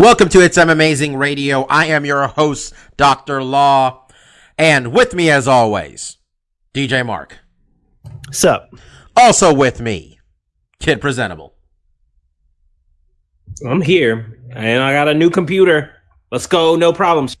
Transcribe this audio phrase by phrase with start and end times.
[0.00, 1.64] Welcome to It's M Amazing Radio.
[1.64, 3.42] I am your host, Dr.
[3.42, 4.06] Law.
[4.56, 6.16] And with me, as always,
[6.72, 7.40] DJ Mark.
[8.32, 8.74] Sup?
[9.14, 10.18] Also with me,
[10.78, 11.52] Kid Presentable.
[13.68, 15.92] I'm here, and I got a new computer.
[16.32, 17.36] Let's go, no problems.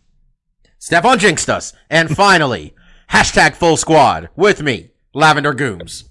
[0.78, 1.72] Stefan jinxed us.
[1.88, 2.74] And finally,
[3.10, 6.10] hashtag full squad with me, Lavender Gooms.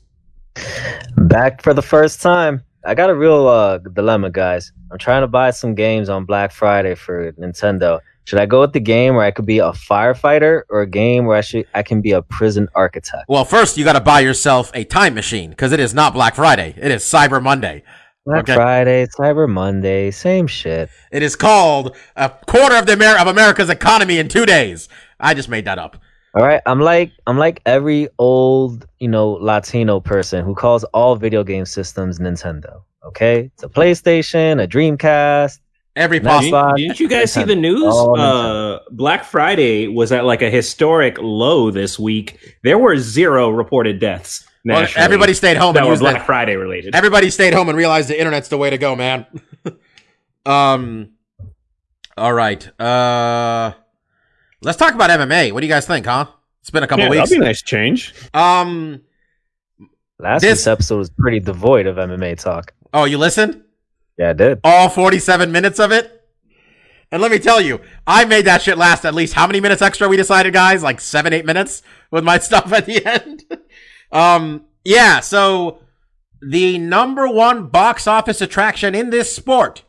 [1.15, 2.63] Back for the first time.
[2.89, 4.71] I got a real uh, dilemma, guys.
[4.91, 7.99] I'm trying to buy some games on Black Friday for Nintendo.
[8.23, 11.25] Should I go with the game where I could be a firefighter or a game
[11.25, 13.25] where I should I can be a prison architect?
[13.29, 16.33] Well, first you got to buy yourself a time machine because it is not Black
[16.33, 16.73] Friday.
[16.77, 17.83] It is Cyber Monday.
[18.25, 18.55] Black Okay.
[18.55, 20.89] Friday, Cyber Monday, same shit.
[21.11, 24.89] It is called a quarter of the Amer- of America's economy in two days.
[25.19, 25.97] I just made that up.
[26.35, 31.15] All right, I'm like I'm like every old, you know, Latino person who calls all
[31.15, 32.81] video game systems Nintendo.
[33.03, 33.49] Okay?
[33.53, 35.59] It's a PlayStation, a Dreamcast.
[35.95, 36.49] Every Nice.
[36.51, 36.59] possible.
[36.59, 37.93] Xbox, Didn't you guys see the news?
[37.93, 42.57] Uh, Black Friday was at like a historic low this week.
[42.63, 44.45] There were zero reported deaths.
[44.65, 46.25] Well, everybody stayed home that and were used Black it.
[46.25, 46.93] Friday related.
[46.93, 49.25] Everybody stayed home and realized the internet's the way to go, man.
[50.45, 51.11] um,
[52.17, 52.79] all right.
[52.79, 53.73] Uh,
[54.61, 55.51] let's talk about MMA.
[55.51, 56.27] What do you guys think, huh?
[56.61, 57.29] It's been a couple Yeah, weeks.
[57.29, 58.13] that'll be a nice change.
[58.33, 59.01] Um,
[60.21, 62.73] Last This- week's episode was pretty devoid of MMA talk.
[62.93, 63.63] oh, you listened?
[64.17, 64.59] Yeah, I did.
[64.65, 66.15] All forty-seven minutes of it.
[67.11, 69.81] And let me tell you, I made that shit last at least how many minutes
[69.81, 70.83] extra we decided, guys?
[70.83, 71.81] Like seven, eight minutes
[72.11, 73.45] with my stuff at the end.
[74.11, 75.79] um, yeah, so
[76.41, 79.83] the number one box office attraction in this sport,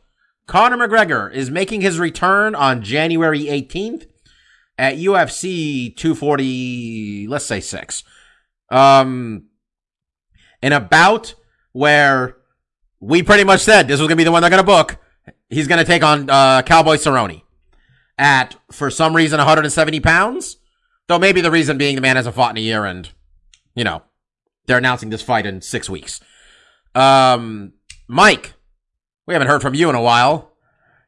[0.47, 4.05] Conor McGregor, is making his return on January 18th
[4.77, 8.03] at UFC 240, let's say six.
[8.69, 9.45] Um,
[10.61, 11.35] in a bout
[11.73, 12.37] where
[12.99, 14.97] we pretty much said this was going to be the one they're going to book.
[15.49, 17.41] He's going to take on uh, Cowboy Cerrone
[18.17, 20.57] at, for some reason, 170 pounds.
[21.07, 23.09] Though maybe the reason being the man hasn't fought in a year and,
[23.75, 24.03] you know,
[24.65, 26.21] they're announcing this fight in six weeks.
[26.95, 27.73] Um,
[28.07, 28.53] Mike,
[29.25, 30.53] we haven't heard from you in a while.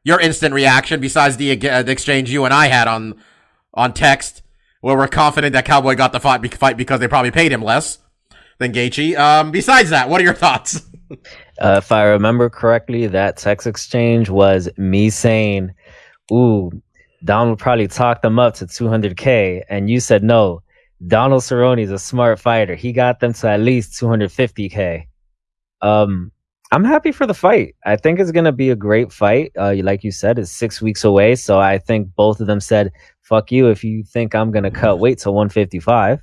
[0.02, 3.14] Your instant reaction, besides the, uh, the exchange you and I had on
[3.74, 4.42] on text,
[4.80, 7.98] where we're confident that Cowboy got the fight, because they probably paid him less
[8.58, 9.16] than Gaethje.
[9.18, 10.82] Um, besides that, what are your thoughts?
[11.60, 15.70] Uh, if I remember correctly, that text exchange was me saying,
[16.32, 16.72] "Ooh,
[17.24, 20.62] Donald probably talked them up to 200k," and you said no.
[21.06, 21.42] Donald
[21.78, 22.74] is a smart fighter.
[22.74, 25.06] He got them to at least 250k.
[25.82, 26.32] Um,
[26.74, 27.76] I'm happy for the fight.
[27.86, 29.52] I think it's gonna be a great fight.
[29.56, 32.90] Uh, like you said, it's six weeks away, so I think both of them said,
[33.22, 36.20] "Fuck you if you think I'm gonna cut weight to 155."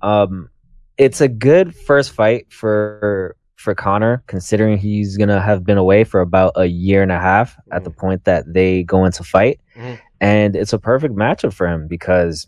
[0.00, 0.48] Um,
[0.96, 6.20] it's a good first fight for for Conor, considering he's gonna have been away for
[6.22, 9.98] about a year and a half at the point that they go into fight, Mhm.
[10.22, 12.46] and it's a perfect matchup for him because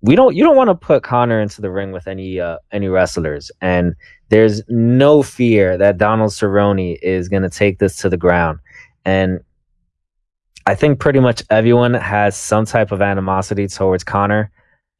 [0.00, 2.88] we don't you don't want to put Conor into the ring with any uh, any
[2.88, 3.94] wrestlers, and
[4.32, 8.58] there's no fear that Donald Cerrone is gonna take this to the ground,
[9.04, 9.40] and
[10.66, 14.50] I think pretty much everyone has some type of animosity towards Conor,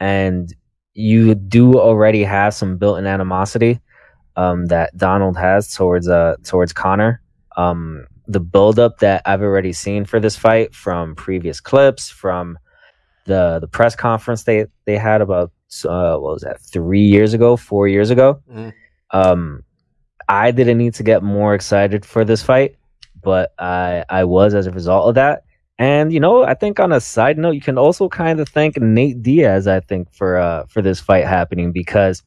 [0.01, 0.55] and
[0.93, 3.81] you do already have some built-in animosity
[4.37, 7.23] um, that Donald has towards uh towards Conor.
[7.57, 12.59] Um, the buildup that I've already seen for this fight from previous clips, from
[13.25, 15.53] the the press conference they they had about
[15.85, 18.43] uh, what was that three years ago, four years ago.
[18.51, 18.73] Mhm.
[19.13, 19.65] Um,
[20.29, 22.77] I didn't need to get more excited for this fight,
[23.23, 25.45] but I I was as a result of that.
[25.79, 28.81] And you know, I think on a side note, you can also kind of thank
[28.81, 29.67] Nate Diaz.
[29.67, 32.23] I think for uh for this fight happening because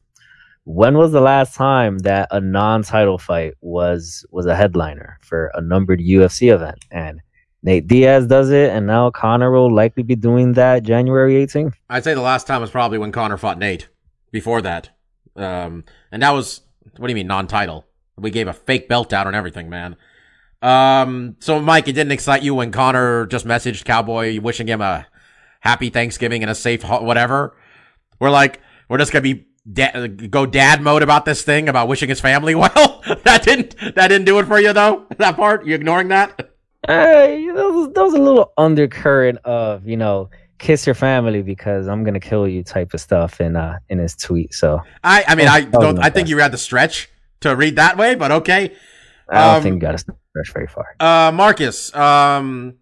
[0.64, 5.60] when was the last time that a non-title fight was was a headliner for a
[5.60, 6.84] numbered UFC event?
[6.90, 7.20] And
[7.62, 11.74] Nate Diaz does it, and now Conor will likely be doing that January 18th.
[11.88, 13.88] I'd say the last time was probably when Conor fought Nate.
[14.32, 14.90] Before that,
[15.36, 16.60] um, and that was
[16.96, 17.84] what do you mean non-title?
[18.16, 19.96] We gave a fake belt out and everything, man.
[20.62, 25.06] Um, so Mike, it didn't excite you when Conor just messaged Cowboy wishing him a
[25.60, 27.56] happy Thanksgiving and a safe ho- whatever.
[28.18, 32.08] We're like, we're just gonna be da- go dad mode about this thing about wishing
[32.08, 33.02] his family well.
[33.24, 35.06] that didn't that didn't do it for you though.
[35.18, 36.52] That part you ignoring that?
[36.88, 41.86] Uh, there was, there was a little undercurrent of you know kiss your family because
[41.86, 44.54] I'm gonna kill you type of stuff in uh in his tweet.
[44.54, 45.98] So I, I mean, I don't.
[45.98, 47.08] I think you had to stretch
[47.40, 48.72] to read that way, but okay.
[49.28, 50.94] I don't Um, think you got to stretch very far.
[51.00, 52.74] Uh, Marcus, um,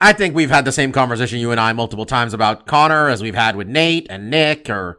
[0.00, 3.22] I think we've had the same conversation you and I multiple times about Conor as
[3.22, 4.98] we've had with Nate and Nick or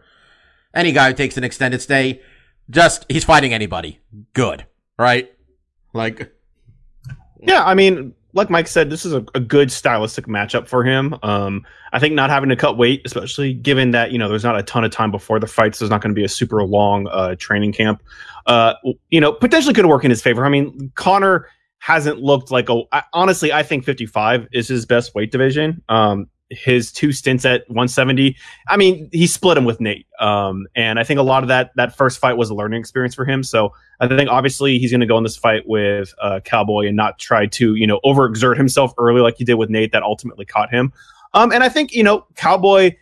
[0.73, 2.21] any guy who takes an extended stay.
[2.69, 3.99] Just he's fighting anybody.
[4.33, 4.65] Good,
[4.97, 5.31] right?
[5.93, 6.31] Like,
[7.41, 11.15] Yeah, I mean, like Mike said, this is a, a good stylistic matchup for him.
[11.23, 14.59] Um, I think not having to cut weight, especially given that you know there's not
[14.59, 17.07] a ton of time before the fights, there's not going to be a super long
[17.07, 18.03] uh, training camp.
[18.45, 18.73] Uh,
[19.09, 20.45] you know, potentially could work in his favor.
[20.45, 21.47] I mean, Conor
[21.79, 22.83] hasn't looked like a.
[22.91, 25.81] I, honestly, I think 55 is his best weight division.
[25.87, 28.35] Um, his two stints at 170.
[28.67, 30.07] I mean, he split him with Nate.
[30.19, 33.15] Um, and I think a lot of that that first fight was a learning experience
[33.15, 33.43] for him.
[33.43, 36.95] So I think obviously he's going to go in this fight with uh, Cowboy and
[36.95, 39.91] not try to you know overexert himself early like he did with Nate.
[39.91, 40.93] That ultimately caught him.
[41.33, 42.95] Um, and I think you know Cowboy,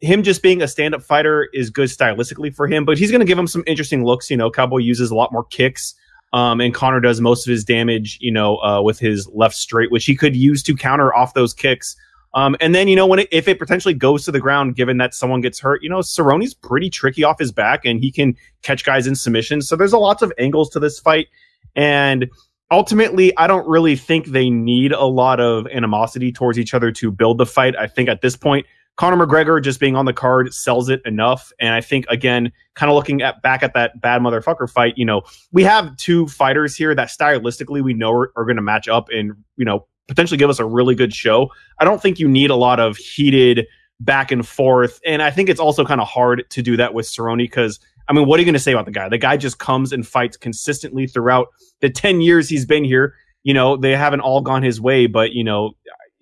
[0.00, 3.26] him just being a stand-up fighter is good stylistically for him, but he's going to
[3.26, 4.30] give him some interesting looks.
[4.30, 5.94] You know, Cowboy uses a lot more kicks.
[6.32, 9.90] Um, and Conor does most of his damage, you know, uh, with his left straight,
[9.90, 11.96] which he could use to counter off those kicks.
[12.34, 14.98] Um, and then, you know, when it, if it potentially goes to the ground, given
[14.98, 18.36] that someone gets hurt, you know, Cerrone's pretty tricky off his back and he can
[18.62, 19.68] catch guys in submissions.
[19.68, 21.26] So there's a lots of angles to this fight.
[21.74, 22.30] And
[22.70, 27.10] ultimately, I don't really think they need a lot of animosity towards each other to
[27.10, 27.74] build the fight.
[27.76, 28.64] I think at this point,
[28.96, 31.52] Conor McGregor just being on the card sells it enough.
[31.58, 35.06] And I think again, kind of looking at back at that bad motherfucker fight, you
[35.06, 35.22] know,
[35.52, 39.08] we have two fighters here that stylistically we know are, are going to match up
[39.08, 41.48] and, you know, potentially give us a really good show.
[41.78, 43.66] I don't think you need a lot of heated
[44.00, 45.00] back and forth.
[45.06, 47.78] And I think it's also kind of hard to do that with Cerrone because
[48.08, 49.08] I mean, what are you going to say about the guy?
[49.08, 51.46] The guy just comes and fights consistently throughout
[51.78, 53.14] the 10 years he's been here.
[53.44, 55.76] You know, they haven't all gone his way, but you know,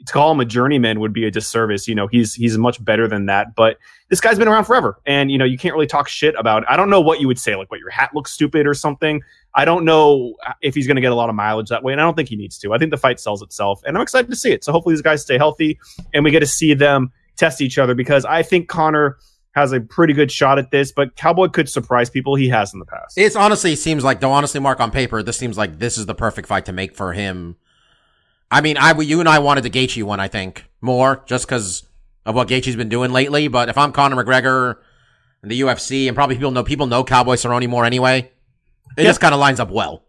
[0.06, 1.88] to call him a journeyman would be a disservice.
[1.88, 3.54] You know, he's he's much better than that.
[3.54, 3.78] But
[4.08, 6.64] this guy's been around forever, and you know, you can't really talk shit about.
[6.68, 9.22] I don't know what you would say, like what your hat looks stupid or something.
[9.54, 12.00] I don't know if he's going to get a lot of mileage that way, and
[12.00, 12.72] I don't think he needs to.
[12.72, 14.62] I think the fight sells itself, and I'm excited to see it.
[14.62, 15.78] So hopefully these guys stay healthy,
[16.14, 19.18] and we get to see them test each other because I think Conor
[19.52, 22.34] has a pretty good shot at this, but Cowboy could surprise people.
[22.36, 23.18] He has in the past.
[23.18, 26.14] It's honestly seems like though honestly, Mark on paper, this seems like this is the
[26.14, 27.56] perfect fight to make for him.
[28.50, 31.84] I mean, I you and I wanted the Gaethje one, I think, more just because
[32.24, 33.48] of what Gaethje's been doing lately.
[33.48, 34.76] But if I'm Conor McGregor
[35.42, 38.30] and the UFC, and probably people know people know Cowboy Cerrone more anyway,
[38.96, 39.04] it Yeah.
[39.04, 40.04] just kind of lines up well.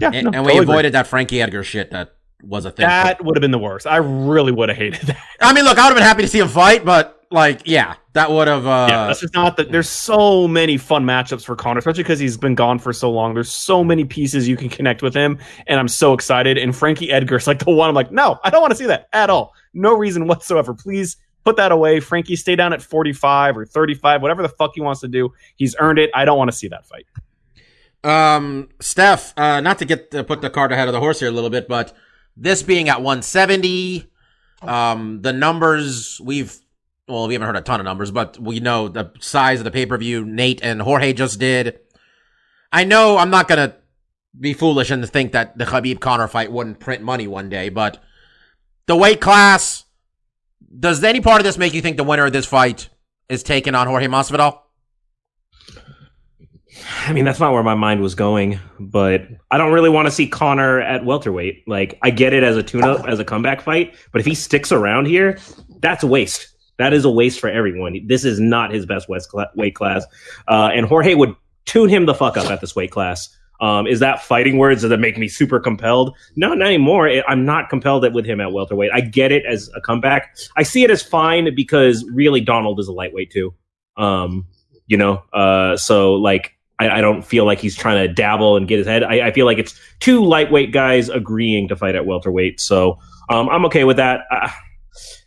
[0.00, 0.72] yeah, And, no, and we totally agree.
[0.74, 2.86] avoided that Frankie Edgar shit that was a thing.
[2.86, 3.86] That would have been the worst.
[3.86, 5.16] I really would have hated that.
[5.40, 7.94] I mean, look, I would have been happy to see him fight, but like, yeah,
[8.14, 8.66] that would have.
[8.66, 9.70] Uh, yeah, this is not that.
[9.70, 13.34] There's so many fun matchups for Conor, especially because he's been gone for so long.
[13.34, 16.56] There's so many pieces you can connect with him, and I'm so excited.
[16.56, 17.88] And Frankie Edgar's like the one.
[17.88, 19.52] I'm like, no, I don't want to see that at all.
[19.74, 20.72] No reason whatsoever.
[20.72, 22.00] Please put that away.
[22.00, 25.32] Frankie, stay down at 45 or 35, whatever the fuck he wants to do.
[25.56, 26.10] He's earned it.
[26.14, 27.06] I don't want to see that fight.
[28.02, 31.28] Um, Steph, uh, not to get to put the cart ahead of the horse here
[31.28, 31.96] a little bit, but
[32.36, 34.10] this being at 170,
[34.62, 36.58] um, the numbers we've,
[37.08, 39.70] well, we haven't heard a ton of numbers, but we know the size of the
[39.70, 41.80] pay per view Nate and Jorge just did.
[42.72, 43.76] I know I'm not gonna
[44.38, 48.02] be foolish and think that the Khabib Conor fight wouldn't print money one day, but
[48.86, 49.84] the weight class,
[50.78, 52.88] does any part of this make you think the winner of this fight
[53.28, 54.60] is taking on Jorge Masvidal?
[57.06, 60.10] I mean, that's not where my mind was going, but I don't really want to
[60.10, 61.68] see Conor at welterweight.
[61.68, 64.72] Like, I get it as a tune-up, as a comeback fight, but if he sticks
[64.72, 65.38] around here,
[65.78, 66.53] that's a waste.
[66.78, 67.98] That is a waste for everyone.
[68.06, 70.04] This is not his best weight class,
[70.48, 71.34] uh, and Jorge would
[71.66, 73.34] tune him the fuck up at this weight class.
[73.60, 76.14] Um, is that fighting words that make me super compelled?
[76.36, 77.08] No, not anymore.
[77.28, 78.90] I'm not compelled with him at welterweight.
[78.92, 80.36] I get it as a comeback.
[80.56, 83.54] I see it as fine because really Donald is a lightweight too.
[83.96, 84.46] Um,
[84.86, 88.66] you know, uh, so like I, I don't feel like he's trying to dabble and
[88.66, 89.02] get his head.
[89.02, 92.60] I, I feel like it's two lightweight guys agreeing to fight at welterweight.
[92.60, 92.98] So
[93.30, 94.22] um, I'm okay with that.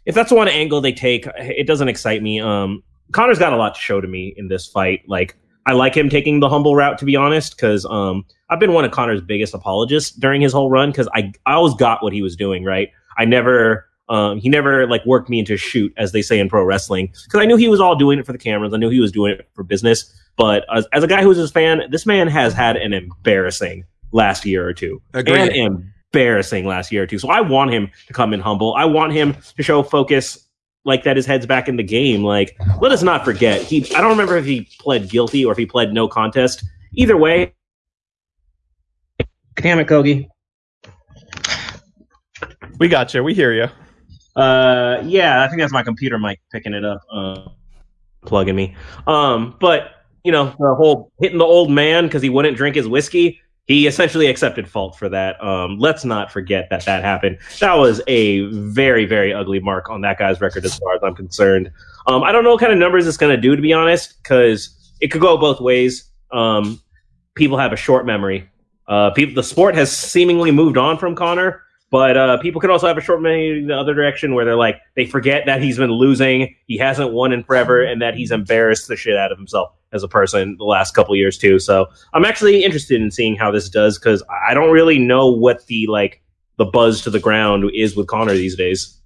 [0.08, 2.40] If that's one angle they take, it doesn't excite me.
[2.40, 5.02] Um, Conor's got a lot to show to me in this fight.
[5.08, 8.72] Like I like him taking the humble route, to be honest, because um, I've been
[8.72, 12.14] one of Conor's biggest apologists during his whole run because I I always got what
[12.14, 12.64] he was doing.
[12.64, 13.86] Right, I never.
[14.10, 17.08] Um, he never like worked me into a shoot, as they say in pro wrestling,
[17.26, 18.74] because I knew he was all doing it for the cameras.
[18.74, 20.10] I knew he was doing it for business.
[20.38, 23.84] But as, as a guy who's his fan, this man has had an embarrassing
[24.14, 25.02] last year or two.
[25.14, 25.50] Agreed.
[25.50, 27.20] An embarrassing last year or two.
[27.20, 28.74] So I want him to come in humble.
[28.76, 30.48] I want him to show focus
[30.86, 32.24] like that his head's back in the game.
[32.24, 33.62] Like, let us not forget.
[33.62, 36.64] He I don't remember if he pled guilty or if he pled no contest.
[36.94, 37.54] Either way.
[39.56, 40.28] Damn it, Kogi.
[42.80, 43.24] We got you.
[43.24, 43.68] We hear you.
[44.40, 47.42] Uh, yeah, I think that's my computer mic picking it up, uh,
[48.24, 48.76] plugging me.
[49.08, 52.88] Um, but you know, the whole hitting the old man because he wouldn't drink his
[52.88, 53.42] whiskey.
[53.68, 55.44] He essentially accepted fault for that.
[55.44, 57.38] Um, let's not forget that that happened.
[57.60, 61.14] That was a very, very ugly mark on that guy's record, as far as I'm
[61.14, 61.70] concerned.
[62.08, 64.24] Um, I don't know what kind of numbers it's going to do, to be honest,
[64.24, 66.10] because it could go both ways.
[66.32, 66.82] Um,
[67.36, 68.50] people have a short memory.
[68.88, 72.88] Uh, people, the sport has seemingly moved on from Conor, but uh, people could also
[72.88, 75.78] have a short memory in the other direction where they're like they forget that he's
[75.78, 79.38] been losing, he hasn't won in forever, and that he's embarrassed the shit out of
[79.38, 81.60] himself as a person the last couple years too.
[81.60, 85.66] So I'm actually interested in seeing how this does because I don't really know what
[85.68, 86.22] the like
[86.58, 89.00] the buzz to the ground is with Conor these days.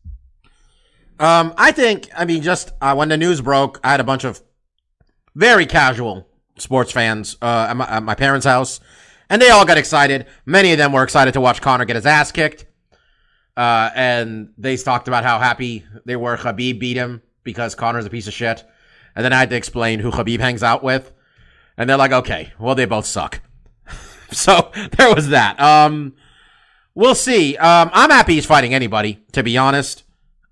[1.19, 4.23] Um, I think, I mean, just uh, when the news broke, I had a bunch
[4.23, 4.41] of
[5.35, 8.79] very casual sports fans uh, at, my, at my parents' house,
[9.29, 10.25] and they all got excited.
[10.47, 12.65] Many of them were excited to watch Conor get his ass kicked.
[13.55, 18.09] Uh, and they talked about how happy they were Khabib beat him because Conor's a
[18.09, 18.63] piece of shit.
[19.15, 21.11] And then I had to explain who Khabib hangs out with.
[21.77, 23.41] And they're like, okay, well, they both suck.
[24.31, 25.59] so there was that.
[25.59, 26.13] Um,
[26.95, 27.57] we'll see.
[27.57, 30.03] Um, I'm happy he's fighting anybody, to be honest.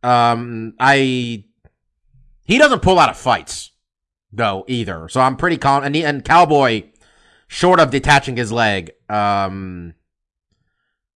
[0.02, 1.44] Um, I,
[2.46, 3.72] he doesn't pull out of fights
[4.32, 5.10] though either.
[5.10, 5.84] So I'm pretty calm.
[5.84, 6.84] And, he, and Cowboy,
[7.48, 9.94] short of detaching his leg, um,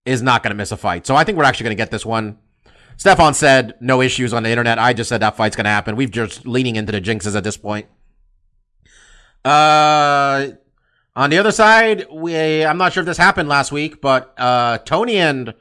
[0.06, 1.08] is not going to miss a fight.
[1.08, 2.40] So I think we're actually going to get this one.
[2.98, 4.80] Stefan said no issues on the internet.
[4.80, 5.96] I just said that fight's going to happen.
[5.96, 7.88] We've just leaning into the jinxes at this point.
[9.44, 10.50] Uh,
[11.16, 14.78] on the other side, we I'm not sure if this happened last week, but uh,
[14.80, 15.54] Tony and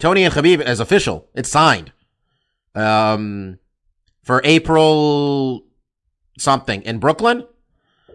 [0.00, 1.28] Tony and Khabib is official.
[1.34, 1.92] It's signed.
[2.74, 3.58] Um,
[4.22, 5.64] for April
[6.38, 7.44] something in Brooklyn.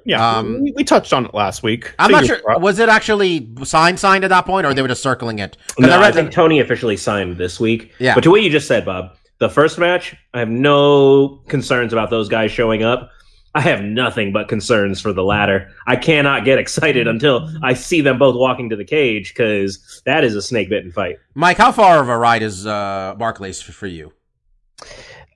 [0.05, 1.93] Yeah, Um, we, we touched on it last week.
[2.00, 2.39] I'm not sure.
[2.41, 2.62] crossed.
[2.62, 5.55] Was it actually signed signed at that point, or they were just circling it?
[5.79, 7.93] No, I I, think that- Tony officially signed this week.
[8.00, 8.15] Yeah.
[8.15, 12.10] But to what you just said, Bob, the first match, I have no concerns about
[12.10, 13.10] those guys showing up.
[13.55, 15.69] I have nothing but concerns for the latter.
[15.86, 20.24] I cannot get excited until I see them both walking to the cage because that
[20.24, 21.17] is a snake bitten fight.
[21.36, 24.12] Mike, how far of a ride is uh, Barclays for you?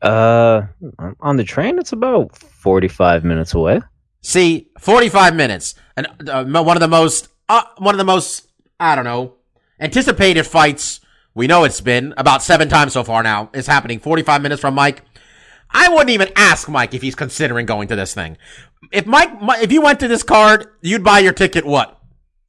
[0.02, 0.64] Uh,
[1.22, 3.82] on the train, it's about forty-five minutes away.
[4.28, 8.46] See, 45 minutes, and uh, one of the most, uh, one of the most,
[8.78, 9.36] I don't know,
[9.80, 11.00] anticipated fights.
[11.34, 13.50] We know it's been about seven times so far now.
[13.54, 15.02] Is happening 45 minutes from Mike.
[15.72, 18.36] I wouldn't even ask Mike if he's considering going to this thing.
[18.92, 19.32] If Mike,
[19.62, 21.66] if you went to this card, you'd buy your ticket.
[21.66, 21.98] What?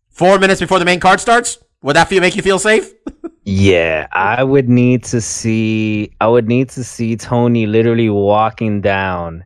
[0.08, 1.58] Four minutes before the main card starts?
[1.82, 2.92] Would that feel make you feel safe?
[3.50, 6.12] Yeah, I would need to see.
[6.20, 9.42] I would need to see Tony literally walking down,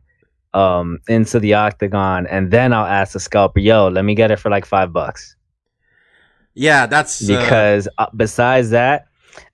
[0.53, 4.39] um, into the octagon, and then I'll ask the scalper, "Yo, let me get it
[4.39, 5.35] for like five bucks."
[6.55, 9.07] Yeah, that's uh, Because uh, besides that,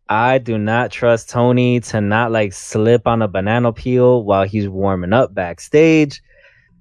[0.10, 4.68] I do not trust Tony to not like slip on a banana peel while he's
[4.68, 6.22] warming up backstage.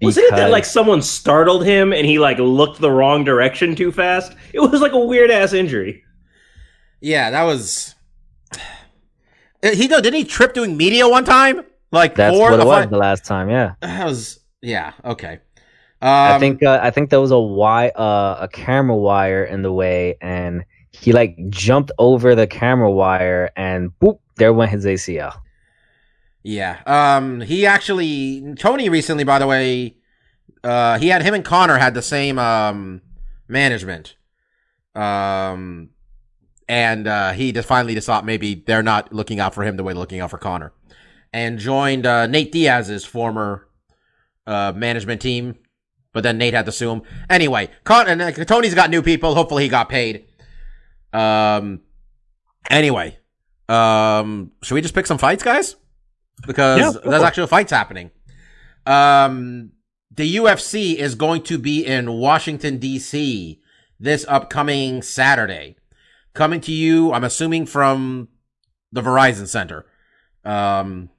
[0.00, 3.90] Wasn't it that like someone startled him and he like looked the wrong direction too
[3.90, 4.32] fast?
[4.52, 6.04] It was like a weird ass injury.
[7.00, 7.94] yeah, that was.
[9.60, 11.62] He didn't he trip doing media one time?
[11.90, 13.48] Like That's four what it was five- the last time.
[13.50, 13.74] Yeah.
[13.80, 15.40] That was yeah okay.
[16.00, 19.62] Um, I think uh, I think there was a wi- uh, a camera wire in
[19.62, 24.84] the way, and he like jumped over the camera wire, and boop, there went his
[24.84, 25.34] ACL.
[26.44, 26.78] yeah.
[26.86, 29.96] Um, he actually Tony recently, by the way,
[30.62, 33.00] uh, he had him and Conor had the same um
[33.48, 34.14] management,
[34.94, 35.90] um,
[36.68, 39.92] and uh, he just finally decided maybe they're not looking out for him the way
[39.94, 40.72] they're looking out for Conor,
[41.32, 43.68] and joined uh, Nate Diaz's former
[44.46, 45.56] uh management team.
[46.12, 47.02] But then Nate had to sue him.
[47.28, 49.34] Anyway, Con- and, uh, Tony's got new people.
[49.34, 50.26] Hopefully, he got paid.
[51.12, 51.80] Um.
[52.70, 53.18] Anyway,
[53.68, 55.76] um, should we just pick some fights, guys?
[56.46, 58.10] Because Yeah, there's actual fights happening.
[58.86, 59.72] Um,
[60.14, 63.60] the UFC is going to be in Washington D.C.
[64.00, 65.76] this upcoming Saturday.
[66.34, 68.28] Coming to you, I'm assuming from
[68.92, 69.86] the Verizon Center.
[70.44, 71.10] Um,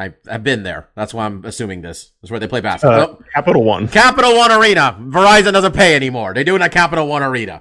[0.00, 0.88] I I've been there.
[0.94, 2.12] That's why I'm assuming this.
[2.22, 3.00] That's where they play basketball.
[3.00, 3.86] Uh, Capital One.
[3.88, 4.96] Capital One Arena.
[5.00, 6.32] Verizon doesn't pay anymore.
[6.34, 7.60] They do it at Capital One Arena.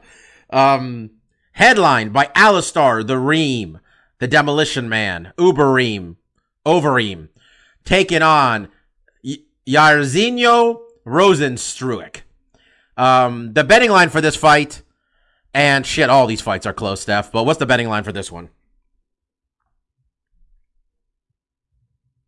[0.50, 1.12] Um,
[1.54, 3.80] headlined by Alistair, the Reem,
[4.20, 6.16] the Demolition Man, Ubereem,
[6.66, 7.30] Overeem,
[7.84, 8.70] taking on
[9.24, 12.22] y- Jairzinho Rozenstruik.
[12.98, 14.82] Um, the betting line for this fight,
[15.54, 18.32] and shit, all these fights are close, Steph, but what's the betting line for this
[18.32, 18.50] one?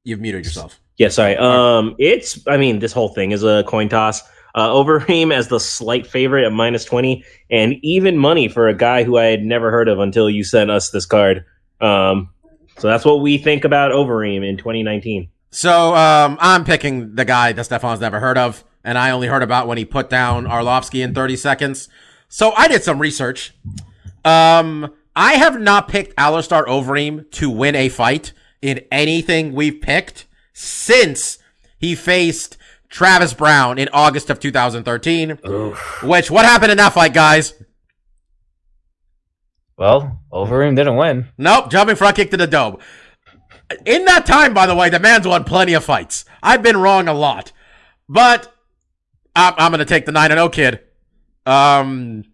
[0.03, 0.79] You've muted yourself.
[0.97, 1.37] Yeah, sorry.
[1.37, 4.21] Um, it's I mean this whole thing is a coin toss.
[4.53, 9.03] Uh, Overeem as the slight favorite at minus twenty, and even money for a guy
[9.03, 11.45] who I had never heard of until you sent us this card.
[11.79, 12.29] Um,
[12.77, 15.29] so that's what we think about Overeem in 2019.
[15.51, 19.43] So um, I'm picking the guy that Stefan's never heard of, and I only heard
[19.43, 21.89] about when he put down Arlovsky in 30 seconds.
[22.29, 23.53] So I did some research.
[24.23, 30.25] Um, I have not picked Alistair Overeem to win a fight in anything we've picked
[30.53, 31.39] since
[31.77, 32.57] he faced
[32.89, 35.39] Travis Browne in August of 2013.
[36.03, 37.53] Which what happened in that fight, guys?
[39.77, 41.27] Well, Overeem didn't win.
[41.37, 42.77] Nope, jumping front kick to the dome.
[43.85, 46.25] In that time, by the way, the man's won plenty of fights.
[46.43, 47.51] I've been wrong a lot,
[48.07, 48.53] but
[49.35, 50.81] I'm, I'm gonna take the nine and zero kid.
[51.45, 52.25] Um,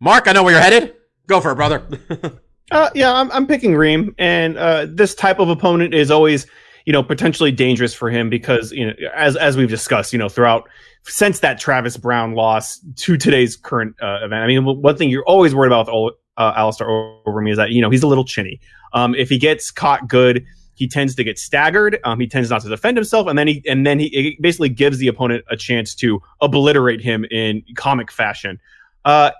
[0.00, 0.94] Mark, I know where you're headed.
[1.26, 1.86] Go for it, brother.
[2.70, 6.46] Uh, yeah, I'm, I'm picking Reem, and uh, this type of opponent is always,
[6.84, 10.28] you know, potentially dangerous for him because, you know, as as we've discussed, you know,
[10.28, 10.68] throughout
[11.04, 14.42] since that Travis Browne loss to today's current uh, event.
[14.42, 17.80] I mean, one thing you're always worried about with uh, Alistair Overeem is that you
[17.80, 18.60] know he's a little chinny.
[18.92, 20.44] Um, if he gets caught good,
[20.74, 21.98] he tends to get staggered.
[22.04, 24.98] Um, he tends not to defend himself, and then he and then he basically gives
[24.98, 28.60] the opponent a chance to obliterate him in comic fashion.
[29.04, 29.30] Uh,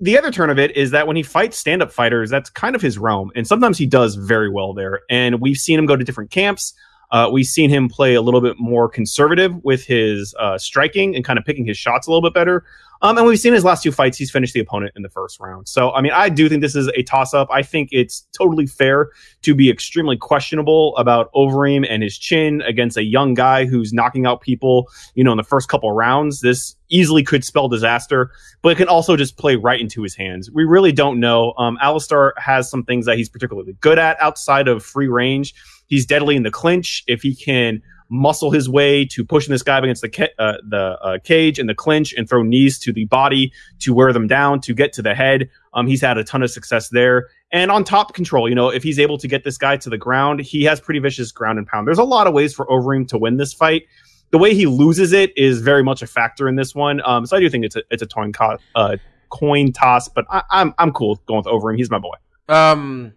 [0.00, 2.82] the other turn of it is that when he fights stand-up fighters, that's kind of
[2.82, 5.02] his realm, and sometimes he does very well there.
[5.10, 6.74] And we've seen him go to different camps.
[7.10, 11.24] Uh, we've seen him play a little bit more conservative with his uh, striking and
[11.24, 12.64] kind of picking his shots a little bit better.
[13.02, 15.40] Um, and we've seen his last two fights, he's finished the opponent in the first
[15.40, 15.68] round.
[15.68, 17.48] So, I mean, I do think this is a toss up.
[17.50, 19.08] I think it's totally fair
[19.40, 24.26] to be extremely questionable about Overeem and his chin against a young guy who's knocking
[24.26, 26.40] out people, you know, in the first couple rounds.
[26.40, 30.50] This easily could spell disaster, but it can also just play right into his hands.
[30.50, 31.54] We really don't know.
[31.56, 35.54] Um, Alistair has some things that he's particularly good at outside of free range.
[35.90, 37.04] He's deadly in the clinch.
[37.06, 40.98] If he can muscle his way to pushing this guy against the ca- uh, the
[41.00, 44.60] uh, cage and the clinch and throw knees to the body to wear them down
[44.60, 45.48] to get to the head.
[45.74, 47.28] Um, he's had a ton of success there.
[47.52, 49.98] And on top control, you know, if he's able to get this guy to the
[49.98, 51.86] ground, he has pretty vicious ground and pound.
[51.86, 53.82] There's a lot of ways for Overeem to win this fight.
[54.30, 57.00] The way he loses it is very much a factor in this one.
[57.04, 58.96] Um, so I do think it's a it's a coin, co- uh,
[59.28, 61.76] coin toss, but I, I'm I'm cool going with Overeem.
[61.76, 62.14] He's my boy.
[62.48, 63.12] Um,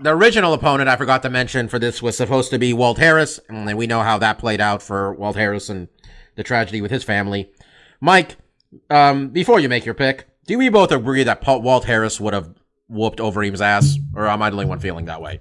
[0.00, 3.38] the original opponent I forgot to mention for this was supposed to be Walt Harris,
[3.48, 5.88] and we know how that played out for Walt Harris and
[6.36, 7.50] the tragedy with his family.
[8.00, 8.36] Mike,
[8.88, 12.54] um, before you make your pick, do we both agree that Walt Harris would have
[12.88, 15.40] whooped Overeem's ass, or am I the only one feeling that way?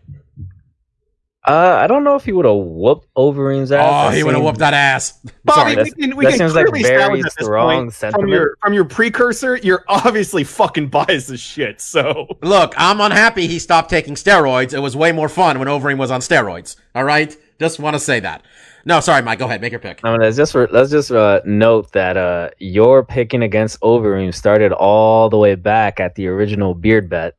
[1.47, 3.87] Uh, I don't know if he would have whooped Overeem's ass.
[3.89, 5.19] Oh, That he would have whooped that ass.
[5.45, 5.83] Bobby, Sorry.
[5.83, 8.27] we can, we that can seems like clearly very establish at this strong point from
[8.27, 9.55] your from your precursor.
[9.57, 11.79] You're obviously fucking biased as shit.
[11.79, 14.73] So Look, I'm unhappy he stopped taking steroids.
[14.73, 16.75] It was way more fun when Overeem was on steroids.
[16.93, 18.43] All right, just want to say that.
[18.85, 19.39] No, sorry, Mike.
[19.39, 20.01] Go ahead, make your pick.
[20.03, 24.73] I mean, let's just let's just uh, note that uh, your picking against Overeem started
[24.73, 27.35] all the way back at the original beard bet.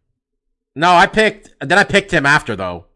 [0.74, 1.50] No, I picked.
[1.60, 2.86] Then I picked him after though.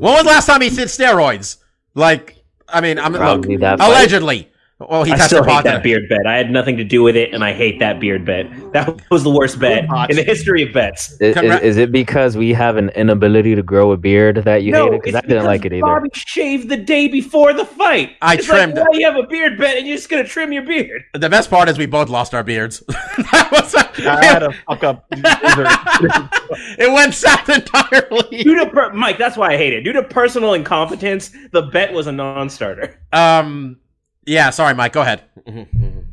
[0.00, 1.58] When was the last time he did steroids?
[1.94, 4.49] Like, I mean, I'm look, that allegedly.
[4.80, 6.26] Well, he I tested still hate that beard bet.
[6.26, 8.46] I had nothing to do with it, and I hate that beard bet.
[8.72, 11.12] That was the worst bet in the history of bets.
[11.20, 14.74] Is, is, is it because we have an inability to grow a beard that you
[14.74, 15.02] hate it?
[15.02, 15.82] Because I didn't like it either.
[15.82, 18.12] Bobby shaved the day before the fight.
[18.22, 20.50] I It's trimmed- Like, why you have a beard bet and you're just gonna trim
[20.50, 21.02] your beard?
[21.12, 22.80] The best part is we both lost our beards.
[22.88, 23.74] that was.
[23.74, 25.04] I had a fuck up.
[25.12, 28.42] it went south entirely.
[28.44, 29.82] Due to per- Mike, that's why I hate it.
[29.82, 32.98] Due to personal incompetence, the bet was a non-starter.
[33.12, 33.76] Um.
[34.24, 34.50] Yeah.
[34.50, 34.92] Sorry, Mike.
[34.92, 35.22] Go ahead.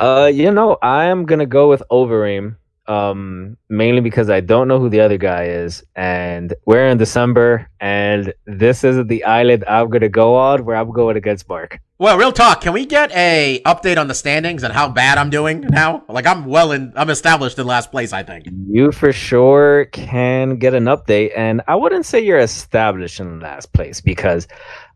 [0.00, 2.56] Uh, you know, I am gonna go with Overeem.
[2.86, 7.68] Um, mainly because I don't know who the other guy is, and we're in December,
[7.80, 11.80] and this is the island I'm gonna go on where I'm going against Mark.
[11.98, 12.62] Well, real talk.
[12.62, 16.04] Can we get a update on the standings and how bad I'm doing now?
[16.08, 16.92] Like I'm well in.
[16.96, 18.14] I'm established in last place.
[18.14, 18.46] I think.
[18.70, 23.72] You for sure can get an update, and I wouldn't say you're established in last
[23.74, 24.48] place because,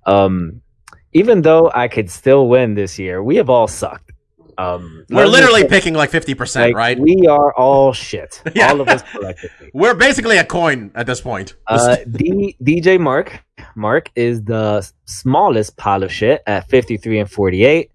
[0.07, 0.63] um,
[1.13, 4.13] even though I could still win this year, we have all sucked.
[4.59, 6.99] Um, We're literally picking like fifty percent, like, right?
[6.99, 8.43] We are all shit.
[8.55, 8.71] Yeah.
[8.71, 9.71] All of us collectively.
[9.75, 11.55] We're basically a coin at this point.
[11.67, 13.43] Uh, D- DJ Mark.
[13.75, 17.91] Mark is the smallest pile of shit at 53 and 48.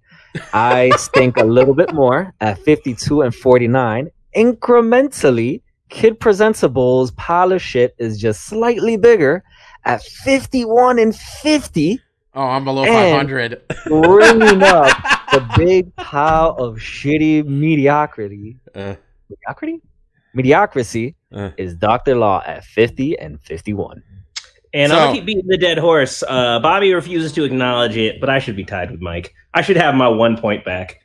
[0.53, 4.09] I stink a little bit more at 52 and 49.
[4.35, 9.43] Incrementally, Kid Presentable's pile of shit is just slightly bigger
[9.85, 12.01] at 51 and 50,
[12.37, 13.61] oh, I'm below and- five hundred.
[13.85, 14.87] bringing up
[15.31, 18.57] the big pile of shitty mediocrity.
[18.73, 18.95] Uh,
[19.29, 19.81] Mediocrity?
[20.33, 21.49] Mediocrity Uh.
[21.57, 22.15] is Dr.
[22.15, 24.01] Law at 50 and 51.
[24.73, 26.23] And So- I'm gonna keep beating the dead horse.
[26.27, 29.33] Uh, Bobby refuses to acknowledge it, but I should be tied with Mike.
[29.53, 31.01] I should have my one point back.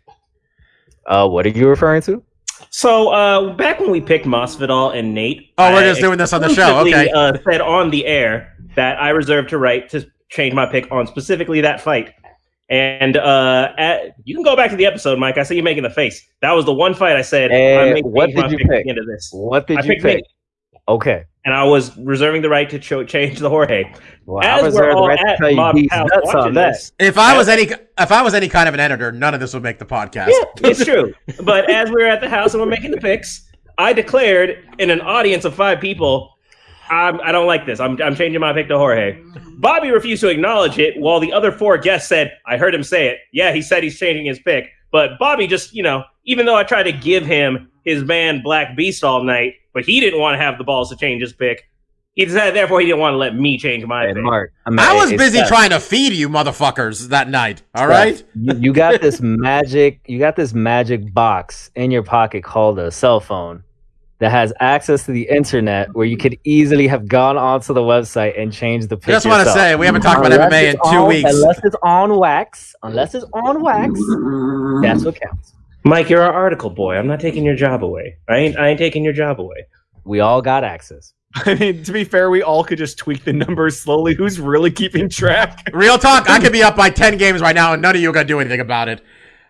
[1.07, 2.23] Uh, what are you referring to?
[2.71, 6.33] So uh, back when we picked Masvidal and Nate, Oh, we're I just doing this
[6.33, 6.79] on the show.
[6.81, 7.11] Okay.
[7.11, 11.07] Uh, said on the air that I reserved to right to change my pick on
[11.07, 12.13] specifically that fight.
[12.71, 15.37] And uh, at, you can go back to the episode, Mike.
[15.37, 16.27] I see you making the face.
[16.41, 17.51] That was the one fight I said.
[17.51, 18.85] I may what change my did you pick at pick?
[18.85, 19.31] the end of this.
[19.33, 20.05] What did I you pick?
[20.05, 20.25] Nate,
[20.89, 21.25] Okay.
[21.45, 23.93] and I was reserving the right to cho- change the Jorge.
[24.25, 26.09] Well, As I we're reserve the all right to at tell you Mob these House
[26.11, 26.73] nuts on watching that.
[26.73, 29.41] this, If I was any if I was any kind of an editor, none of
[29.41, 30.29] this would make the podcast.
[30.31, 31.13] Yeah, it's true.
[31.45, 34.89] But as we were at the house and we're making the picks, I declared in
[34.91, 36.32] an audience of five people,
[36.91, 37.81] I'm, I don't like this.
[37.81, 39.19] I'm, I'm changing my pick to Jorge.
[39.59, 43.09] Bobby refused to acknowledge it, while the other four guests said, I heard him say
[43.09, 43.19] it.
[43.33, 44.71] Yeah, he said he's changing his pick.
[44.91, 48.77] But Bobby just, you know, even though I tried to give him his man Black
[48.77, 51.69] Beast all night, but he didn't want to have the balls to change his pick.
[52.15, 54.23] He decided, therefore, he didn't want to let me change my Hey, pick.
[54.23, 54.53] Mark.
[54.67, 57.63] I'm I was busy Steph, trying to feed you motherfuckers that night.
[57.75, 58.25] All Steph, right?
[58.35, 60.01] You, you got this magic.
[60.07, 63.65] You got this magic box in your pocket called a cell phone
[64.23, 68.41] that has access to the internet, where you could easily have gone onto the website
[68.41, 69.15] and changed the pick.
[69.15, 71.29] Just want to say we haven't talked about Unless MMA in two on- weeks.
[71.29, 72.73] Unless it's on wax.
[72.85, 74.01] Unless it's on wax.
[74.81, 75.55] That's what counts.
[75.83, 76.95] Mike, you're our article boy.
[76.95, 78.17] I'm not taking your job away.
[78.29, 79.67] I ain't, I ain't taking your job away.
[80.05, 81.15] We all got access.
[81.35, 84.15] I mean, to be fair, we all could just tweak the numbers slowly.
[84.15, 85.69] Who's really keeping track?
[85.73, 88.09] Real talk, I could be up by 10 games right now and none of you
[88.11, 89.03] are going to do anything about it.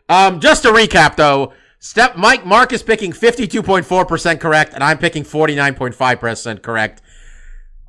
[0.08, 1.52] Um, just to recap though,
[1.84, 7.02] Step Mike Mark is picking 52.4% correct and I'm picking 49.5% correct.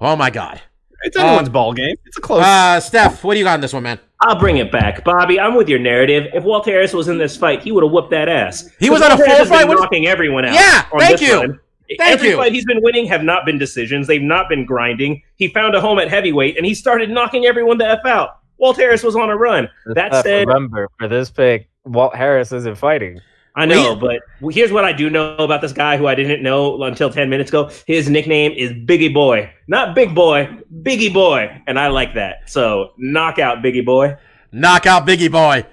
[0.01, 0.59] Oh my god.
[1.03, 1.95] It's anyone's ball game.
[2.03, 2.41] It's a close.
[2.41, 3.99] Uh, Steph, what do you got on this one, man?
[4.21, 5.39] I'll bring it back, Bobby.
[5.39, 6.31] I'm with your narrative.
[6.33, 8.67] If Walt Harris was in this fight, he would have whooped that ass.
[8.79, 10.55] He was on a Walt Harris full has been fight knocking everyone out.
[10.55, 11.35] Yeah, on thank this you.
[11.35, 11.59] run.
[11.99, 12.37] Thank Every you.
[12.37, 14.07] fight he's been winning have not been decisions.
[14.07, 15.21] They've not been grinding.
[15.35, 18.39] He found a home at heavyweight and he started knocking everyone the f out.
[18.57, 19.69] Walt Harris was on a run.
[19.85, 23.21] That Steph, said, remember for this pick, Walt Harris isn't fighting.
[23.55, 24.19] I know, but
[24.51, 27.49] here's what I do know about this guy who I didn't know until 10 minutes
[27.51, 27.69] ago.
[27.85, 29.53] His nickname is Biggie Boy.
[29.67, 30.49] Not Big Boy,
[30.81, 31.61] Biggie Boy.
[31.67, 32.49] And I like that.
[32.49, 34.17] So, knockout Biggie Boy.
[34.51, 35.67] Knockout Biggie Boy.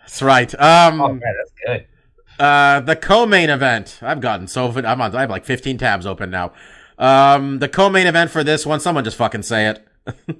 [0.00, 0.52] That's right.
[0.60, 1.86] Um, Oh, that's good.
[2.38, 3.98] uh, the co-main event.
[4.02, 5.14] I've gotten so I'm on.
[5.16, 6.52] I have like 15 tabs open now.
[6.98, 8.80] Um, the co-main event for this one.
[8.80, 9.86] Someone just fucking say it.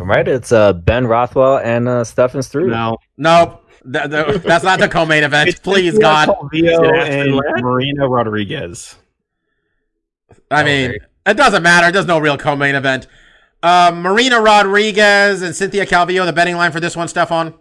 [0.00, 2.68] Right, it's uh, Ben Rothwell and uh, Stefan Struve.
[2.68, 3.67] no, Nope.
[3.90, 5.62] Th- th- that's not the co-main event.
[5.62, 6.28] Please, God.
[6.52, 7.62] Vio Is it Aspen and Ladd?
[7.62, 8.96] Marina Rodriguez.
[10.50, 10.94] I mean,
[11.26, 11.90] it doesn't matter.
[11.90, 13.06] There's no real co-main event.
[13.62, 17.54] Um, Marina Rodriguez and Cynthia Calvillo, the betting line for this one, Stefan.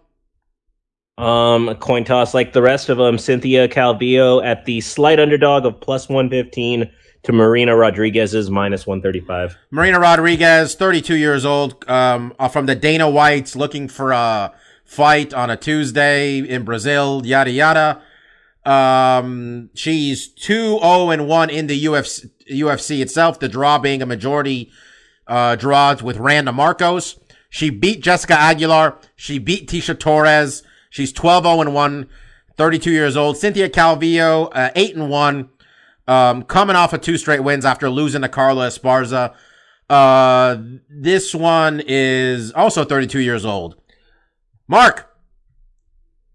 [1.18, 3.18] Um, a coin toss like the rest of them.
[3.18, 6.92] Cynthia Calvillo at the slight underdog of plus 115
[7.24, 9.58] to Marina Rodriguez's minus 135.
[9.72, 14.54] Marina Rodriguez, 32 years old, um, uh, from the Dana Whites, looking for a
[14.88, 18.02] fight on a Tuesday in Brazil, yada yada.
[18.65, 24.06] Um, she's 2 0 and 1 in the UFC, UFC itself, the draw being a
[24.06, 24.71] majority
[25.28, 27.19] uh, draws with Randa Markos.
[27.50, 28.97] She beat Jessica Aguilar.
[29.15, 30.63] She beat Tecia Torres.
[30.89, 32.10] She's 12 0 and 1,
[32.56, 33.38] 32 years old.
[33.38, 35.50] Cynthia Calvillo, uh, 8 and 1.
[36.08, 39.36] Um, coming off of two straight wins after losing to Carla Esparza.
[39.89, 40.58] Uh,
[40.89, 43.76] this one is also 32 years old.
[44.67, 45.10] Mark,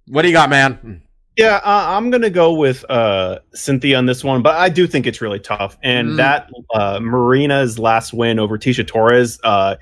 [0.09, 1.03] what do you got, man?
[1.37, 5.07] Yeah, uh, I'm gonna go with uh, Cynthia on this one, but I do think
[5.07, 5.79] it's really tough.
[5.83, 6.17] And Mm.
[6.17, 9.77] that uh, Marina's last win over Tecia Torres uh,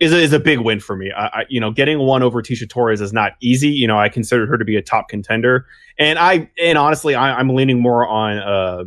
[0.00, 1.12] is a, is a big win for me.
[1.16, 3.68] I, I, you know, getting one over Tecia Torres is not easy.
[3.68, 5.66] You know, I considered her to be a top contender,
[5.98, 8.84] and I and honestly, I, I'm leaning more on uh,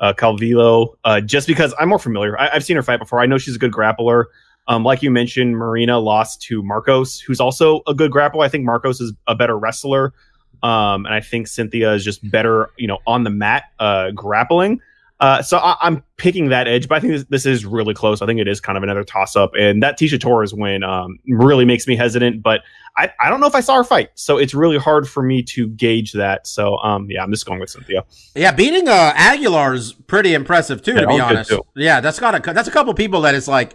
[0.00, 2.38] uh, Calvillo uh, just because I'm more familiar.
[2.38, 3.20] I, I've seen her fight before.
[3.20, 4.24] I know she's a good grappler.
[4.70, 8.44] Um, like you mentioned, Marina lost to Markos, who's also a good grappler.
[8.44, 10.14] I think Markos is a better wrestler.
[10.62, 14.80] Um, and I think Cynthia is just better, you know, on the mat, uh, grappling.
[15.18, 18.22] Uh, so I, I'm picking that edge, but I think this, this is really close.
[18.22, 21.18] I think it is kind of another toss up, and that Tecia Torres win um,
[21.28, 22.42] really makes me hesitant.
[22.42, 22.62] But
[22.96, 25.42] I, I don't know if I saw her fight, so it's really hard for me
[25.42, 26.46] to gauge that.
[26.46, 28.04] So um, yeah, I'm just going with Cynthia.
[28.34, 31.50] Yeah, beating uh, Aguilar is pretty impressive too, Yeah, to be that was good, honest.
[31.50, 31.62] too.
[31.74, 33.74] Yeah, that's got a that's a couple people that it's like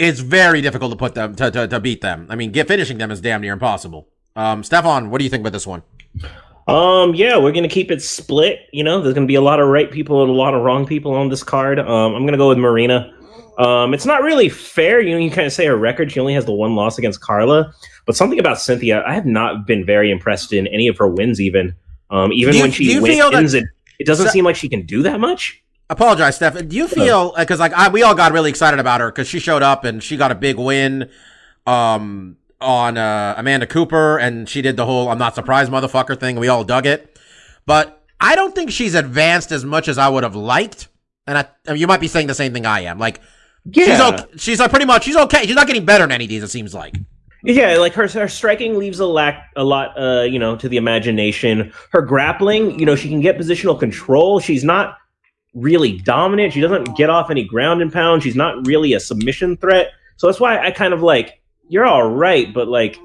[0.00, 2.26] it's very difficult to put them to, to, to beat them.
[2.30, 4.08] I mean, get finishing them is damn near impossible.
[4.34, 5.82] Um, Stefan, what do you think about this one?
[6.68, 8.60] Um, yeah, we're gonna keep it split.
[8.72, 10.86] You know, there's gonna be a lot of right people and a lot of wrong
[10.86, 11.78] people on this card.
[11.78, 13.12] Um, I'm gonna go with Marina.
[13.58, 15.00] Um, it's not really fair.
[15.00, 16.12] You know, you kind of say her record.
[16.12, 17.74] She only has the one loss against Carla,
[18.06, 21.40] but something about Cynthia, I have not been very impressed in any of her wins.
[21.40, 21.74] Even,
[22.10, 24.86] um, even you- when she wins, that- it it doesn't So- seem like she can
[24.86, 25.62] do that much.
[25.90, 26.68] Apologize, Steph.
[26.68, 29.40] Do you feel because like I, we all got really excited about her because she
[29.40, 31.10] showed up and she got a big win,
[31.66, 36.36] um, on uh, Amanda Cooper and she did the whole "I'm not surprised" motherfucker thing.
[36.36, 37.18] We all dug it,
[37.66, 40.88] but I don't think she's advanced as much as I would have liked.
[41.26, 42.98] And I, I mean, you might be saying the same thing I am.
[42.98, 43.20] Like,
[43.74, 44.08] she's Yeah.
[44.08, 44.24] okay.
[44.36, 45.44] She's like pretty much she's okay.
[45.46, 46.42] She's not getting better in any of these.
[46.42, 46.96] It seems like.
[47.42, 50.76] Yeah, like her her striking leaves a lack a lot uh, you know, to the
[50.76, 51.72] imagination.
[51.90, 54.40] Her grappling, you know, she can get positional control.
[54.40, 54.98] She's not
[55.54, 56.52] really dominant.
[56.52, 58.22] She doesn't get off any ground and pound.
[58.22, 59.92] She's not really a submission threat.
[60.16, 62.98] So that's why I kind of like you're all right, but like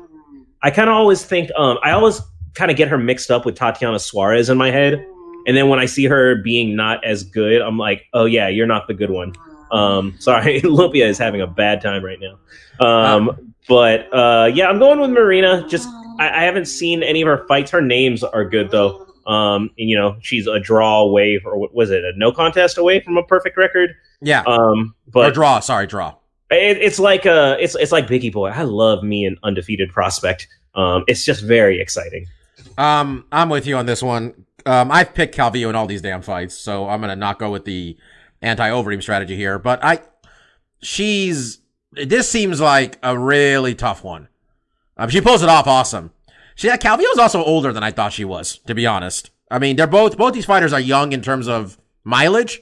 [0.61, 2.21] I kind of always think um I always
[2.53, 5.05] kind of get her mixed up with Tatiana Suarez in my head.
[5.47, 8.65] And then when I see her being not as good, I'm like, "Oh yeah, you're
[8.65, 9.33] not the good one."
[9.71, 12.37] Um sorry, Olympia is having a bad time right now.
[12.85, 15.67] Um but uh, yeah, I'm going with Marina.
[15.67, 15.87] Just
[16.19, 17.71] I, I haven't seen any of her fights.
[17.71, 19.04] Her names are good though.
[19.25, 22.77] Um, and, you know, she's a draw away, or what was it, a no contest
[22.77, 23.89] away from a perfect record.
[24.21, 24.43] Yeah.
[24.45, 25.59] Um, or but draw.
[25.59, 26.15] Sorry, draw.
[26.51, 28.49] it, it's like uh, it's it's like Biggie Boy.
[28.49, 30.47] I love me an undefeated prospect.
[30.73, 32.27] Um, it's just very exciting.
[32.77, 34.45] Um, I'm with you on this one.
[34.65, 37.65] Um, I've picked Calvillo in all these damn fights, so I'm gonna not go with
[37.65, 37.97] the
[38.41, 39.59] anti-overeem strategy here.
[39.59, 39.99] But I,
[40.81, 41.59] she's
[41.91, 44.27] this seems like a really tough one.
[44.97, 46.11] Um, she pulls it off awesome.
[46.55, 49.29] She, Calvillo's also older than I thought she was, to be honest.
[49.51, 52.61] I mean, they're both both these fighters are young in terms of mileage,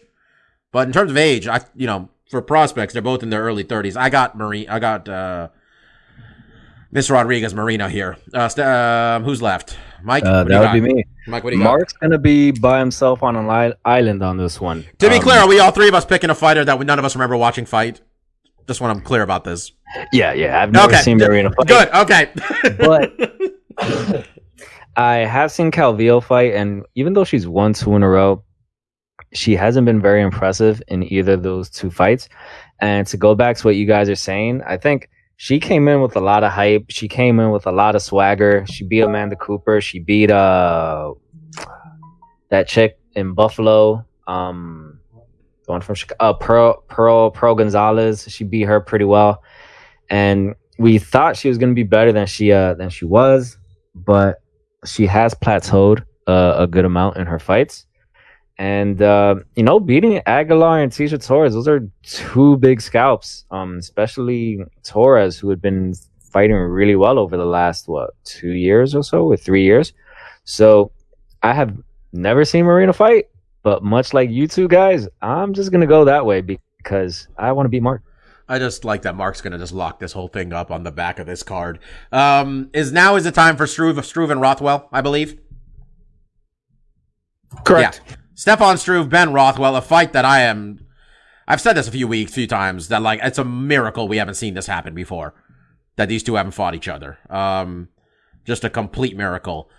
[0.72, 3.64] but in terms of age, I you know for prospects, they're both in their early
[3.64, 3.96] 30s.
[3.96, 5.50] I got Marie, I got uh,
[6.92, 8.18] Miss Rodriguez Marina here.
[8.34, 9.78] Uh, st- um, who's left?
[10.02, 10.26] Mike.
[10.26, 10.74] Uh, what do you that would got?
[10.88, 11.04] be me.
[11.28, 11.70] Mike, what do you got?
[11.70, 14.84] Mark's gonna be by himself on an island on this one.
[15.00, 16.86] To be Um, clear, are we all three of us picking a fighter that we,
[16.86, 18.02] none of us remember watching fight?
[18.68, 19.72] Just want to be clear about this.
[20.12, 20.62] yeah, yeah.
[20.62, 21.18] I've never Okay, seen.
[21.18, 21.90] Marina fight, Good.
[21.90, 22.30] Okay.
[22.80, 23.14] but
[24.96, 28.44] I have seen Calvillo fight, and even though she's won two in a row,
[29.34, 32.30] she hasn't been very impressive in either of those two fights.
[32.80, 36.02] And to go back to what you guys are saying, I think she came in
[36.02, 36.86] with a lot of hype.
[36.90, 38.66] She came in with a lot of swagger.
[38.68, 39.82] She beat Amanda Cooper.
[39.82, 41.14] She beat uh
[42.50, 44.06] that chick in Buffalo.
[44.28, 45.00] Um,
[45.66, 48.28] the one from Chicago, uh, Pearl Pearl Pearl Gonzalez.
[48.30, 49.42] She beat her pretty well,
[50.10, 53.58] and we thought she was going to be better than she uh than she was,
[53.96, 54.42] but
[54.86, 57.86] she has plateaued uh, a good amount in her fights.
[58.58, 63.46] And uh, you know, beating Aguilar and Tecia Torres, those are two big scalps.
[63.52, 65.94] Um, especially Torres, who had been
[66.32, 69.94] fighting really well over the last what two years or so, or three years.
[70.44, 70.92] So
[71.42, 71.76] I have
[72.12, 73.26] never seen Marina fight,
[73.64, 77.66] but much like you two guys, I'm just gonna go that way because I want
[77.66, 78.04] to beat Mark.
[78.48, 81.20] I just like that Mark's gonna just lock this whole thing up on the back
[81.20, 81.80] of this card.
[82.12, 85.40] Um, is now is the time for Struve, Struve and Rothwell, I believe.
[87.64, 88.02] Correct.
[88.08, 88.16] Yeah.
[88.36, 90.86] Stefan Struve, Ben Rothwell, a fight that I am.
[91.48, 94.36] I've said this a few weeks, few times that like it's a miracle we haven't
[94.36, 95.34] seen this happen before.
[95.96, 97.20] That these two haven't fought each other.
[97.30, 97.90] Um,
[98.46, 99.70] just a complete miracle.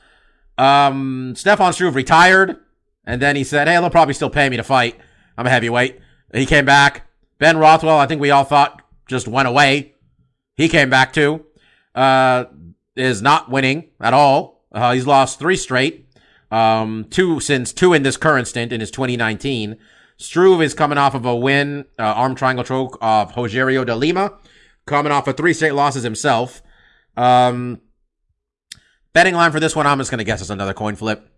[0.57, 2.57] Um, Stefan Struve retired,
[3.05, 4.97] and then he said, "Hey, they'll probably still pay me to fight.
[5.37, 6.01] I'm a heavyweight."
[6.33, 7.07] He came back.
[7.39, 9.95] Ben Rothwell, I think we all thought just went away.
[10.57, 11.45] He came back too.
[11.95, 12.45] Uh,
[12.97, 14.65] is not winning at all.
[14.73, 16.09] Uh, he's lost three straight.
[16.51, 19.77] Um, two since two in this current stint in his 2019.
[20.17, 24.33] Struve is coming off of a win, uh, arm triangle choke of Rogerio de Lima,
[24.87, 26.63] coming off of three straight losses himself.
[27.17, 27.81] Um,
[29.13, 31.29] betting line for this one, I'm just gonna guess it's another coin flip.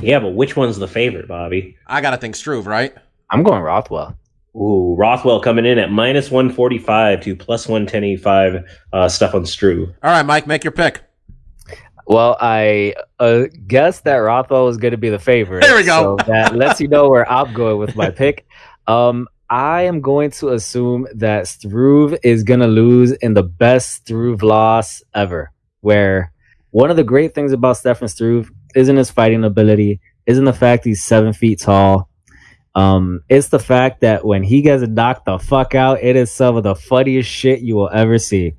[0.00, 1.76] Yeah, but which one's the favorite, Bobby?
[1.86, 2.94] I gotta think Struve, right?
[3.30, 4.18] I'm going Rothwell.
[4.54, 9.88] Ooh, Rothwell coming in at minus 145 to plus 110.85 uh, Stefan Struve.
[10.02, 11.02] All right, Mike, make your pick.
[12.06, 15.62] Well, I uh, guessed that Rothwell was going to be the favorite.
[15.62, 16.18] There we go.
[16.18, 18.46] So that lets you know where I'm going with my pick.
[18.86, 23.94] Um, I am going to assume that Struve is going to lose in the best
[23.94, 25.52] Struve loss ever.
[25.80, 26.32] Where
[26.70, 30.84] one of the great things about Stefan Struve isn't his fighting ability, isn't the fact
[30.84, 32.08] he's seven feet tall.
[32.74, 36.56] Um, it's the fact that when he gets knocked the fuck out, it is some
[36.56, 38.54] of the funniest shit you will ever see.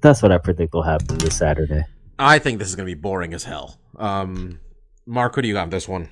[0.00, 1.84] That's what I predict will happen this Saturday.
[2.18, 3.78] I think this is gonna be boring as hell.
[3.96, 4.60] Um,
[5.06, 6.08] Mark, who do you got on this one?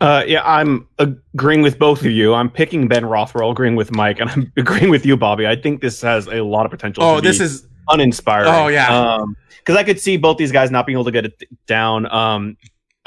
[0.00, 2.32] Uh, yeah, I'm agreeing with both of you.
[2.32, 5.46] I'm picking Ben Rothwell, agreeing with Mike, and I'm agreeing with you, Bobby.
[5.46, 7.04] I think this has a lot of potential.
[7.04, 8.48] Oh, to this be is uninspiring.
[8.48, 8.88] Oh, yeah.
[8.88, 12.10] Um, because I could see both these guys not being able to get it down.
[12.10, 12.56] Um,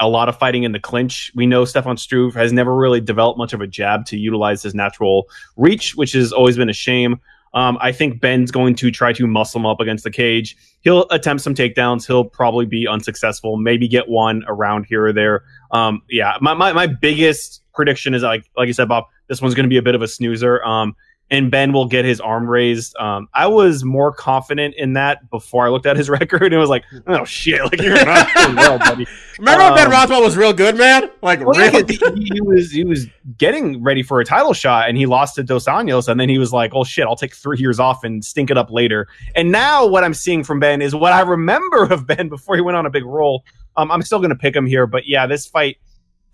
[0.04, 1.32] a lot of fighting in the clinch.
[1.34, 4.74] We know Stefan Struve has never really developed much of a jab to utilize his
[4.74, 7.20] natural reach, which has always been a shame.
[7.54, 10.56] Um, I think Ben's going to try to muscle him up against the cage.
[10.80, 12.06] He'll attempt some takedowns.
[12.06, 13.56] He'll probably be unsuccessful.
[13.56, 15.44] Maybe get one around here or there.
[15.70, 19.04] Um, yeah, my, my, my biggest prediction is like like you said, Bob.
[19.28, 20.62] This one's going to be a bit of a snoozer.
[20.64, 20.94] Um,
[21.30, 22.94] and Ben will get his arm raised.
[22.96, 26.68] Um, I was more confident in that before I looked at his record and was
[26.68, 29.06] like, oh shit, like you're not doing well, buddy.
[29.38, 31.10] Remember when Ben Um, Rothwell was real good, man?
[31.22, 31.96] Like Well, yeah, really?
[31.96, 33.06] 'cause he, he was he was
[33.38, 36.38] getting ready for a title shot, and he lost to Dos Anjos, and then he
[36.38, 39.50] was like, "Oh shit, I'll take three years off and stink it up later." And
[39.50, 42.76] now what I'm seeing from Ben is what I remember of Ben before he went
[42.76, 43.44] on a big roll.
[43.76, 45.78] Um, I'm still going to pick him here, but yeah, this fight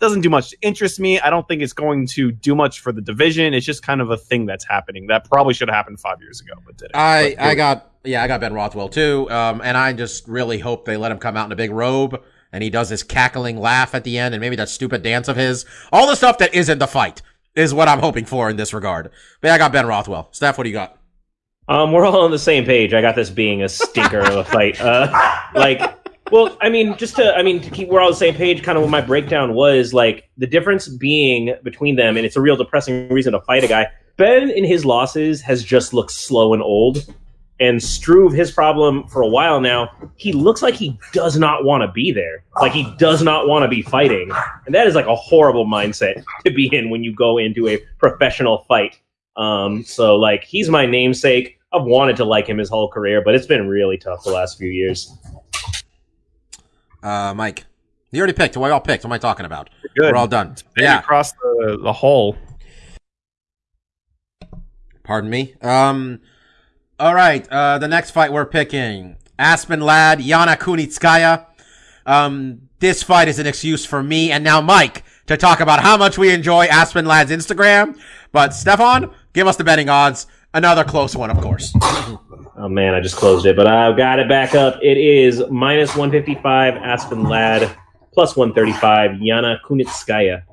[0.01, 1.19] doesn't do much to interest me.
[1.19, 3.53] I don't think it's going to do much for the division.
[3.53, 6.41] It's just kind of a thing that's happening that probably should have happened five years
[6.41, 6.95] ago, but didn't.
[6.95, 9.29] I But I got yeah I got Ben Rothwell too.
[9.29, 12.21] Um, and I just really hope they let him come out in a big robe
[12.51, 15.37] and he does this cackling laugh at the end and maybe that stupid dance of
[15.37, 15.65] his.
[15.91, 17.21] All the stuff that isn't the fight
[17.55, 19.11] is what I'm hoping for in this regard.
[19.39, 20.29] But yeah, I got Ben Rothwell.
[20.31, 20.97] Steph, what do you got?
[21.67, 22.93] Um, we're all on the same page.
[22.93, 24.81] I got this being a stinker of a fight.
[24.81, 25.09] Uh,
[25.55, 26.00] like,
[26.31, 28.63] well, I mean, just to, I mean, to keep, we're all on the same page.
[28.63, 32.41] Kind of what my breakdown was like the difference being between them, and it's a
[32.41, 33.87] real depressing reason to fight a guy.
[34.17, 37.05] Ben in his losses has just looked slow and old,
[37.59, 41.81] and Struve, his problem for a while now, he looks like he does not want
[41.81, 42.43] to be there.
[42.59, 44.31] Like he does not want to be fighting,
[44.65, 47.77] and that is like a horrible mindset to be in when you go into a
[47.99, 48.99] professional fight.
[49.35, 51.59] Um, so like he's my namesake.
[51.73, 54.57] I've wanted to like him his whole career, but it's been really tough the last
[54.57, 55.15] few years.
[57.03, 57.65] Uh, Mike,
[58.11, 58.57] you already picked.
[58.57, 59.03] We all picked.
[59.03, 59.69] What am I talking about?
[59.97, 60.11] Good.
[60.13, 60.55] We're all done.
[60.75, 60.99] Ben Yeah.
[60.99, 62.37] across the, the hole.
[65.03, 65.55] Pardon me.
[65.61, 66.21] Um,
[66.99, 67.47] all right.
[67.49, 71.45] Uh, the next fight we're picking Aspen Ladd, Yana Kunitskaya.
[72.05, 75.97] Um, this fight is an excuse for me and now Mike to talk about how
[75.97, 77.97] much we enjoy Aspen Ladd's Instagram.
[78.31, 80.27] But Stefan, give us the betting odds.
[80.53, 81.73] Another close one, of course.
[82.57, 84.79] Oh man, I just closed it, but I've got it back up.
[84.81, 87.75] It is minus 155 Aspen Ladd,
[88.13, 90.43] plus 135 Yana Kunitskaya.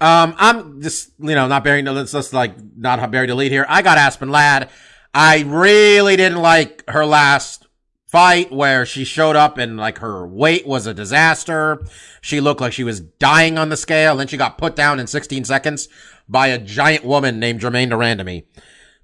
[0.00, 3.66] Um, I'm just, you know, not bearing, let's just like not bury the lead here.
[3.68, 4.70] I got Aspen Ladd.
[5.12, 7.66] I really didn't like her last
[8.06, 11.84] fight where she showed up and like her weight was a disaster.
[12.20, 14.16] She looked like she was dying on the scale.
[14.16, 15.88] Then she got put down in 16 seconds
[16.28, 18.44] by a giant woman named Germaine de Randamie.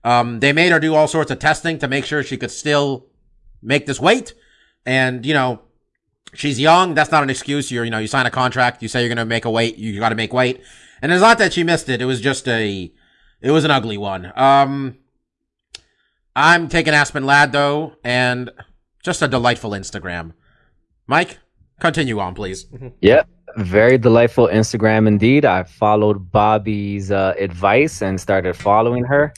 [0.04, 3.06] Um, they made her do all sorts of testing to make sure she could still
[3.62, 4.34] make this weight.
[4.86, 5.60] And, you know,
[6.32, 6.94] she's young.
[6.94, 7.70] That's not an excuse.
[7.70, 8.82] You're, you know, you sign a contract.
[8.82, 9.76] You say you're going to make a weight.
[9.76, 10.62] You got to make weight.
[11.02, 12.00] And it's not that she missed it.
[12.00, 12.92] It was just a,
[13.40, 14.32] it was an ugly one.
[14.36, 14.96] Um,
[16.36, 18.50] I'm taking Aspen Ladd though, and
[19.02, 20.32] just a delightful Instagram.
[21.06, 21.38] Mike,
[21.80, 22.66] continue on, please.
[23.00, 23.22] Yeah,
[23.56, 25.44] Very delightful Instagram indeed.
[25.44, 29.32] I followed Bobby's uh, advice and started following her.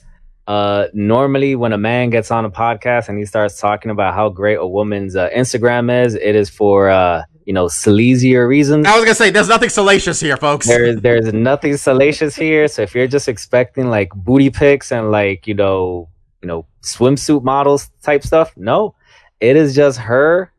[0.46, 4.28] Uh, normally, when a man gets on a podcast and he starts talking about how
[4.28, 8.86] great a woman's uh, Instagram is, it is for uh, you know sleazier reasons.
[8.86, 10.66] I was gonna say, there's nothing salacious here, folks.
[10.66, 12.66] There's there's nothing salacious here.
[12.68, 16.08] So if you're just expecting like booty pics and like you know
[16.40, 18.96] you know swimsuit models type stuff, no,
[19.40, 20.52] it is just her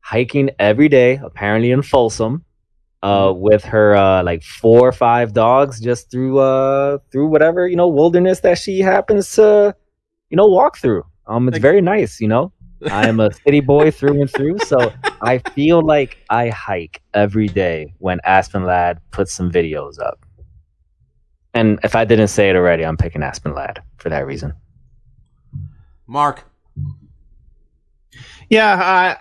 [0.00, 2.44] hiking every day, apparently in Folsom,
[3.02, 7.76] uh, with her uh like four or five dogs, just through uh through whatever you
[7.76, 9.74] know wilderness that she happens to
[10.30, 11.02] you know walk through.
[11.26, 12.52] Um, it's Like- very nice, you know.
[12.90, 17.46] I am a city boy through and through, so I feel like I hike every
[17.46, 20.26] day when Aspen Ladd puts some videos up.
[21.54, 24.52] And if I didn't say it already, I'm picking Aspen Ladd for that reason.
[26.08, 26.44] Mark,
[28.50, 28.74] Yeah,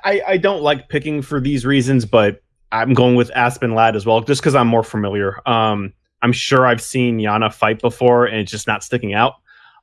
[0.04, 2.42] I, I, I don't like picking for these reasons, but
[2.72, 5.48] I'm going with Aspen Ladd as well, just because I'm more familiar.
[5.48, 9.36] Um, I'm sure I've seen Yana fight before, and it's just not sticking out.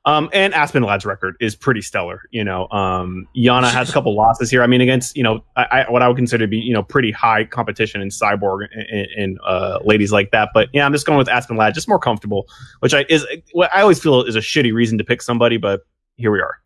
[0.05, 2.21] Um, and Aspen Ladd's record is pretty stellar.
[2.31, 4.63] You know, um, Yana has a couple losses here.
[4.63, 6.81] I mean, against you know, I, I, what I would consider to be you know
[6.81, 10.49] pretty high competition in Cyborg and, and uh, ladies like that.
[10.53, 12.47] But yeah, I'm just going with Aspen Ladd, just more comfortable,
[12.79, 15.81] which I is what I always feel is a shitty reason to pick somebody, but
[16.15, 16.59] here we are.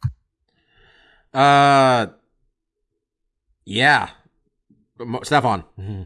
[1.34, 2.08] uh,
[3.66, 4.10] yeah,
[5.24, 5.64] Stefan.
[5.80, 6.06] Oh,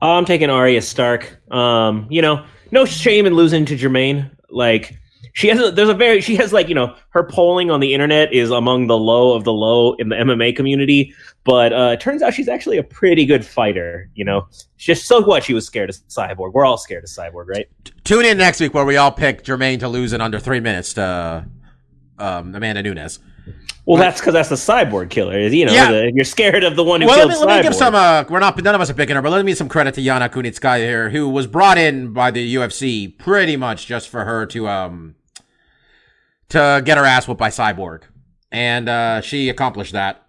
[0.00, 1.40] I'm taking Arya Stark.
[1.52, 4.30] Um, you know, no shame in losing to Germaine.
[4.50, 4.98] Like
[5.34, 7.92] she has a there's a very she has like, you know, her polling on the
[7.92, 11.12] internet is among the low of the low in the MMA community,
[11.44, 14.46] but uh it turns out she's actually a pretty good fighter, you know.
[14.76, 16.52] Just so what she was scared of Cyborg.
[16.52, 17.68] We're all scared of Cyborg, right?
[18.04, 20.94] Tune in next week where we all pick Germaine to lose in under three minutes
[20.94, 21.46] to
[22.18, 23.18] um, Amanda Nunes.
[23.86, 25.38] Well, that's because that's the cyborg killer.
[25.38, 25.90] You know, Yeah.
[25.90, 27.94] the, you're scared of the one who Well, let killed me, let me give some.
[27.94, 28.60] Uh, we're not.
[28.62, 30.78] None of us are picking her, but let me give some credit to Yana Kunitskaya
[30.78, 35.14] here, who was brought in by the UFC pretty much just for her to um
[36.48, 38.02] to get her ass whooped by Cyborg,
[38.50, 40.22] and uh, she accomplished that.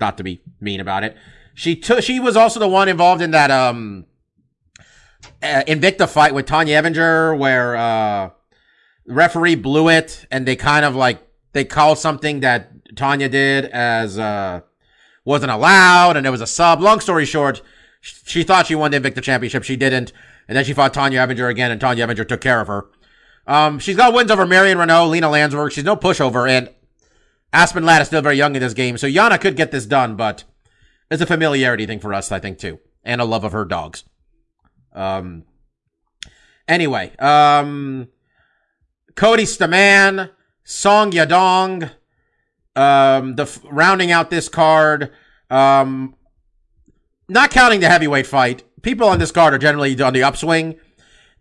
[0.00, 1.16] Not to be mean about it,
[1.54, 2.02] she took.
[2.02, 4.06] She was also the one involved in that um
[5.42, 8.30] uh, Invicta fight with Tonya Evinger, where uh
[9.06, 11.20] referee blew it, and they kind of like
[11.52, 14.60] they called something that Tonya did as uh
[15.24, 16.80] wasn't allowed, and there was a sub.
[16.80, 17.62] Long story short,
[18.00, 20.12] she thought she won the Invicta Championship, she didn't,
[20.48, 22.86] and then she fought Tonya Evinger again, and Tonya Evinger took care of her.
[23.46, 25.72] Um, she's got wins over Marion Reneau, Lina Länsberg.
[25.72, 26.70] She's no pushover, and
[27.52, 30.16] Aspen Ladd is still very young in this game, so Yana could get this done,
[30.16, 30.44] but
[31.10, 34.04] it's a familiarity thing for us, I think, too, and a love of her dogs.
[34.92, 35.44] Um.
[36.68, 38.08] Anyway, um,
[39.16, 40.30] Cody Stamann,
[40.64, 41.90] Song Yadong,
[42.76, 45.12] um, the rounding out this card,
[45.50, 46.14] um,
[47.28, 48.64] not counting the heavyweight fight.
[48.82, 50.78] People on this card are generally on the upswing,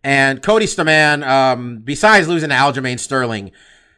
[0.03, 3.51] and Cody Stamann, um, besides losing to Aljamain Sterling,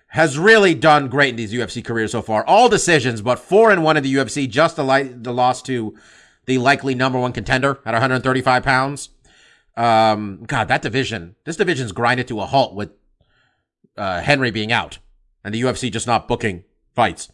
[0.07, 2.45] has really done great in these UFC careers so far.
[2.45, 5.95] All decisions, but four and one in the UFC, just the, li- the loss to
[6.45, 9.09] the likely number one contender at 135 pounds.
[9.75, 12.91] Um, God, that division, this division's grinded to a halt with
[13.97, 14.99] uh, Henry being out
[15.43, 16.63] and the UFC just not booking
[16.95, 17.31] fights.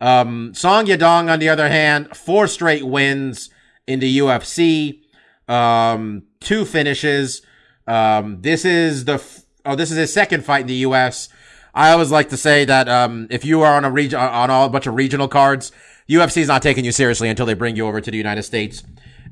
[0.00, 3.50] Um, Song Yadong, on the other hand, four straight wins
[3.86, 5.00] in the UFC,
[5.48, 7.42] um, two finishes.
[7.86, 11.28] Um, this is the f- oh, this is his second fight in the US.
[11.74, 14.66] I always like to say that um, if you are on a region on all
[14.66, 15.72] a bunch of regional cards,
[16.08, 18.82] UFC is not taking you seriously until they bring you over to the United States,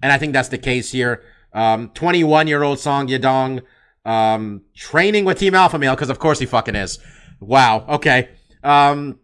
[0.03, 1.23] and I think that's the case here.
[1.53, 3.63] Um, 21 year old Song Yadong,
[4.05, 6.99] um, training with Team Alpha Male because of course he fucking is.
[7.41, 7.85] Wow.
[7.89, 8.31] Okay.
[8.65, 9.19] Um,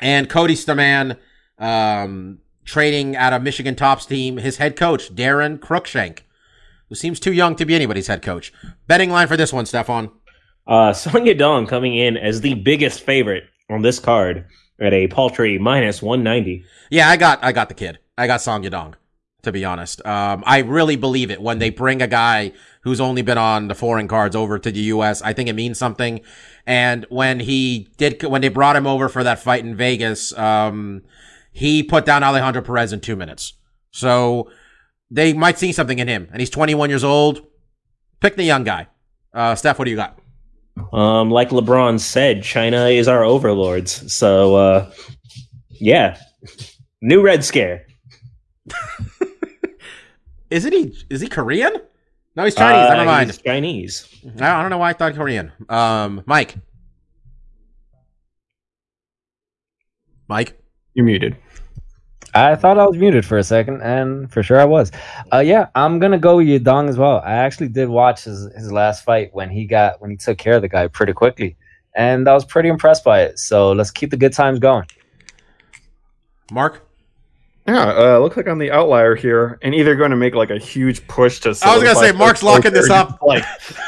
[0.00, 1.16] and Cody Stamann,
[1.58, 4.36] um, training at a Michigan Tops team.
[4.36, 6.20] His head coach Daron Cruickshank,
[6.88, 8.52] who seems too young to be anybody's head coach.
[8.86, 10.10] Betting line for this one, Stefan.
[10.66, 14.46] Uh, Song Yadong coming in as the biggest favorite on this card
[14.80, 16.64] at a paltry minus 190.
[16.90, 17.98] Yeah, I got I got the kid.
[18.16, 18.94] I got Song Yadong.
[19.42, 22.50] To be honest, um, I really believe it when they bring a guy
[22.82, 25.22] who's only been on the foreign cards over to the U.S.
[25.22, 26.20] I think it means something.
[26.68, 31.00] And when he did, when they brought him over for that fight in Vegas, um,
[31.50, 33.54] he put down Alejandro Perez in two minutes.
[33.90, 34.50] So
[35.10, 36.28] they might see something in him.
[36.30, 37.40] And he's 21 years old.
[38.20, 38.88] Pick the young guy.
[39.32, 40.18] Uh, Steph, what do you got?
[40.92, 44.12] Um, like LeBron said, China is our overlords.
[44.12, 44.92] So, uh,
[45.70, 46.18] yeah,
[47.00, 47.86] new Red Scare.
[50.50, 50.94] Isn't he?
[51.08, 51.72] Is he Korean?
[52.38, 52.88] No, he's Chinese.
[52.88, 53.30] Uh, Never mind.
[53.30, 54.24] he's Chinese.
[54.40, 55.50] I I don't know why I thought Korean.
[55.68, 56.54] Um, Mike.
[60.28, 60.56] Mike.
[60.94, 61.36] You're muted.
[62.34, 64.92] I thought I was muted for a second, and for sure I was.
[65.32, 67.20] Uh, yeah, I'm gonna go with Yadong as well.
[67.24, 70.54] I actually did watch his his last fight when he got when he took care
[70.54, 71.56] of the guy pretty quickly,
[71.96, 73.40] and I was pretty impressed by it.
[73.40, 74.86] So let's keep the good times going.
[76.52, 76.87] Mark.
[77.68, 80.58] Yeah, uh, looks like I'm the outlier here, and either going to make like a
[80.58, 81.48] huge push to.
[81.62, 83.18] I was gonna say, Mark's locking this up.
[83.20, 83.44] Like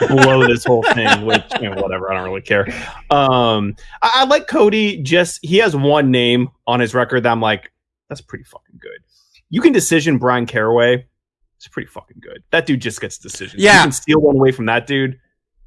[0.07, 2.13] blow this whole thing, which you know, whatever.
[2.13, 2.67] I don't really care.
[3.09, 5.03] Um, I, I like Cody.
[5.03, 7.73] Just he has one name on his record that I'm like,
[8.11, 8.99] that's pretty fucking good.
[9.49, 11.07] You can decision Bryan Caraway.
[11.57, 12.43] It's pretty fucking good.
[12.51, 13.63] That dude just gets decisions.
[13.63, 13.77] Yeah.
[13.79, 15.19] you can steal one away from that dude.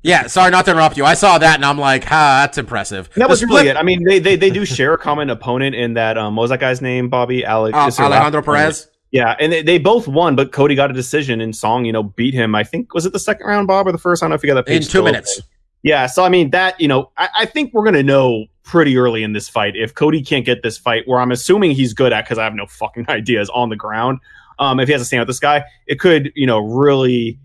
[0.04, 1.06] Yeah, sorry not to interrupt you.
[1.06, 3.10] I saw that and I'm like, ha, that's impressive.
[3.16, 3.78] That The was really it.
[3.78, 6.18] I mean, they they, they do share a common opponent in that.
[6.18, 7.10] Um, what was that guy's name?
[7.10, 8.42] Bobby Alex Uh, Alejandro?
[8.44, 8.90] Perez.
[9.12, 12.02] Yeah, and they, they both won, but Cody got a decision, and Song, you know,
[12.02, 12.56] beat him.
[12.56, 14.22] I think was it the second round, Bob, or the first?
[14.22, 15.40] I don't know if you got that In page two minutes.
[15.84, 19.22] Yeah, so I mean that you know, I, I think we're gonna know pretty early
[19.24, 22.26] in this fight if Cody can't get this fight, where I'm assuming he's good at
[22.26, 24.20] because I have no fucking ideas on the ground.
[24.60, 27.40] Um, if he has to stand with this guy, it could you know really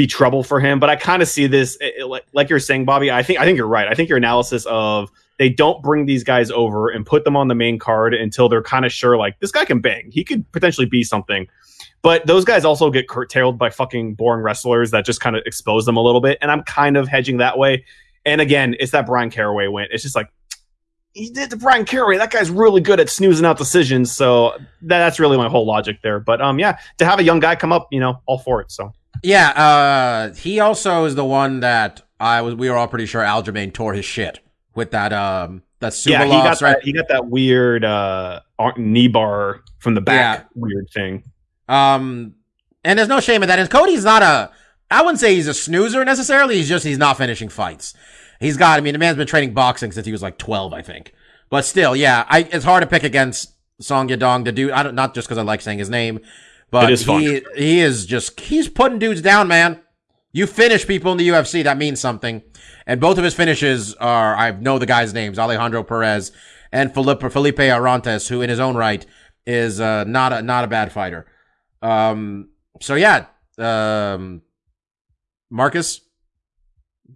[0.00, 0.80] be trouble for him.
[0.80, 3.10] But I kind of see this it- it- like, like you're saying, Bobby.
[3.10, 3.86] I think I think you're right.
[3.86, 7.48] I think your analysis of they don't bring these guys over and put them on
[7.48, 10.10] the main card until they're kind of sure like this guy can bang.
[10.10, 11.46] He could potentially be something.
[12.02, 15.84] But those guys also get curtailed by fucking boring wrestlers that just kind of expose
[15.84, 16.38] them a little bit.
[16.40, 17.84] And I'm kind of hedging that way.
[18.24, 19.86] And again, it's that Bryan Caraway win.
[19.90, 20.28] It's just like
[21.12, 22.16] he did to Bryan Caraway.
[22.16, 24.14] That guy's really good at snoozing out decisions.
[24.14, 26.20] So that, that's really my whole logic there.
[26.20, 28.70] But um, yeah, to have a young guy come up, you know, all for it.
[28.70, 28.92] So
[29.22, 32.54] Yeah, uh, he also is the one that I was.
[32.54, 34.40] We were all pretty sure Aljamain tore his shit
[34.74, 35.12] with that.
[35.12, 36.76] Um, that super yeah, he loss, got right?
[36.76, 36.84] that.
[36.84, 38.40] He got that weird uh
[38.76, 40.48] knee bar from the back.
[40.54, 41.24] Weird thing.
[41.68, 42.34] Um,
[42.84, 43.58] and there's no shame in that.
[43.58, 44.50] And Cody's not a.
[44.90, 46.56] I wouldn't say he's a snoozer necessarily.
[46.56, 47.94] He's just he's not finishing fights.
[48.40, 48.78] He's got.
[48.78, 51.12] I mean, the man's been training boxing since he was like 12, I think.
[51.48, 54.70] But still, yeah, I it's hard to pick against Song Yadong, the dude.
[54.72, 56.20] I don't not just because I like saying his name,
[56.70, 57.20] but It is fun.
[57.20, 59.80] he he is just he's putting dudes down, man.
[60.32, 62.42] You finish people in the UFC, that means something.
[62.86, 66.30] And both of his finishes are I know the guys' names, Alejandro Perez
[66.72, 69.04] and Felipe Felipe Arantes, who in his own right
[69.46, 71.26] is uh, not a not a bad fighter.
[71.82, 72.50] Um,
[72.80, 73.26] so yeah,
[73.58, 74.42] um,
[75.50, 76.00] Marcus,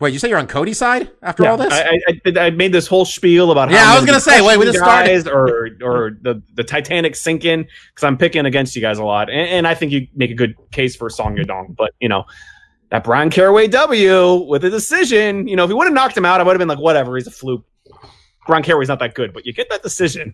[0.01, 1.73] Wait, you say you're on Cody's side after all this?
[1.73, 4.41] I, I, I, I made this whole spiel about how Yeah, I'm was gonna say,
[4.43, 8.83] wait, we just started- or or the the Titanic sinking because I'm picking against you
[8.83, 11.77] guys a lot, and, and I think you make a good case for Song Yadong,
[11.77, 12.25] but you know.
[12.91, 16.25] That Bryan Caraway W with a decision, you know, if he would have knocked him
[16.25, 17.65] out, I would have been like, whatever, he's a fluke.
[18.47, 20.33] Bryan Caraway's not that good, but you get that decision.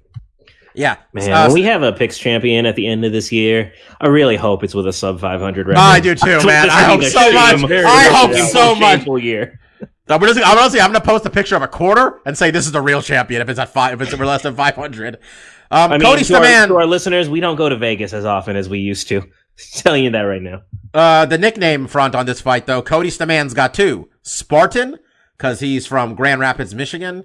[0.75, 4.07] Yeah, Man, Uh, we have a picks champion at the end of this year, I
[4.09, 5.79] really hope it's with a sub 500 record.
[5.81, 6.71] I do too, man.
[6.71, 7.71] I hope so much.
[7.71, 9.23] I hope so much.
[9.23, 9.59] Year.
[10.09, 12.67] I'm honestly, I'm honestly, I'm gonna post a picture of a quarter and say this
[12.67, 15.17] is the real champion if it's at five, if it's less than 500.
[15.73, 18.13] Um, I mean, Cody to, our, Stamann, to our listeners, we don't go to Vegas
[18.13, 19.23] as often as we used to.
[19.75, 20.63] telling you that right now.
[20.95, 24.99] uh, the nickname front on this fight though, Cody Stamann's got two: Spartan
[25.37, 27.25] because he's from Grand Rapids, Michigan,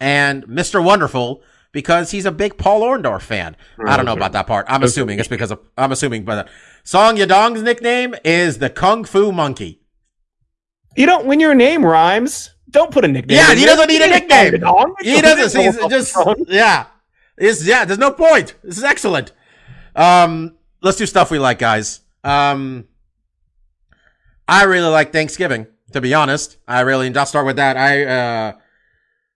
[0.00, 0.82] and Mr.
[0.82, 1.42] Wonderful
[1.76, 3.54] because he's a big Paul Orndorff fan.
[3.86, 4.64] I don't know about that part.
[4.66, 6.48] I'm assuming it's because of I'm assuming, but
[6.84, 9.82] Song Yadong's nickname is the Kung Fu Monkey.
[10.96, 12.54] You don't when your name rhymes.
[12.70, 13.36] Don't put a nickname.
[13.36, 14.54] Yeah, he doesn't need a nickname.
[15.02, 15.60] He doesn't.
[15.60, 16.16] He's just
[16.48, 16.86] yeah.
[17.36, 17.84] It's yeah.
[17.84, 18.54] There's no point.
[18.64, 19.32] This is excellent.
[19.94, 22.00] Um, let's do stuff we like, guys.
[22.24, 22.88] Um,
[24.48, 25.66] I really like Thanksgiving.
[25.92, 27.06] To be honest, I really.
[27.06, 27.76] And I'll start with that.
[27.76, 28.52] I uh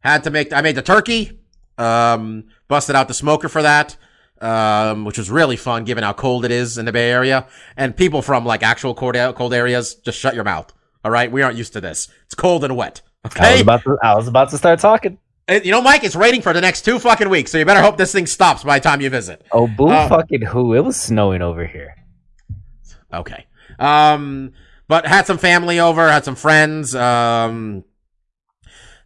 [0.01, 0.55] had to make.
[0.55, 1.40] I made the turkey.
[1.81, 3.97] Um, busted out the smoker for that.
[4.43, 7.47] Um, which was really fun given how cold it is in the Bay Area.
[7.77, 10.73] And people from like actual cold, cold areas, just shut your mouth.
[11.05, 11.31] All right.
[11.31, 12.09] We aren't used to this.
[12.25, 13.03] It's cold and wet.
[13.25, 13.61] I was Okay.
[13.61, 13.99] about to.
[14.03, 15.19] I was about to start talking.
[15.47, 17.83] Uh, You know, Mike, it's raining for the next two fucking weeks, so you better
[17.83, 19.45] hope this thing stops by the time you visit.
[19.53, 20.73] Oh, boo Uh, fucking who?
[20.75, 21.97] It was snowing over here.
[23.13, 23.45] Okay.
[23.79, 24.53] Um,
[24.89, 27.85] but had some family over, had some friends, um,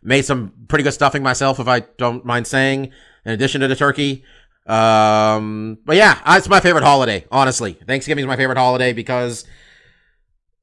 [0.05, 2.93] made some pretty good stuffing myself, if I don't mind saying,
[3.25, 4.25] in addition to the turkey.
[4.67, 7.73] Um, but yeah, it's my favorite holiday, honestly.
[7.73, 9.45] Thanksgiving is my favorite holiday because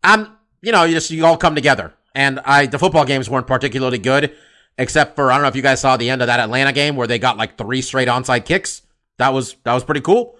[0.04, 1.94] I'm, you know, you just, you all come together.
[2.14, 4.36] And I, the football games weren't particularly good,
[4.78, 6.96] except for, I don't know if you guys saw the end of that Atlanta game
[6.96, 8.84] where they got like three straight onside kicks.
[9.18, 10.36] That was, that was pretty cool.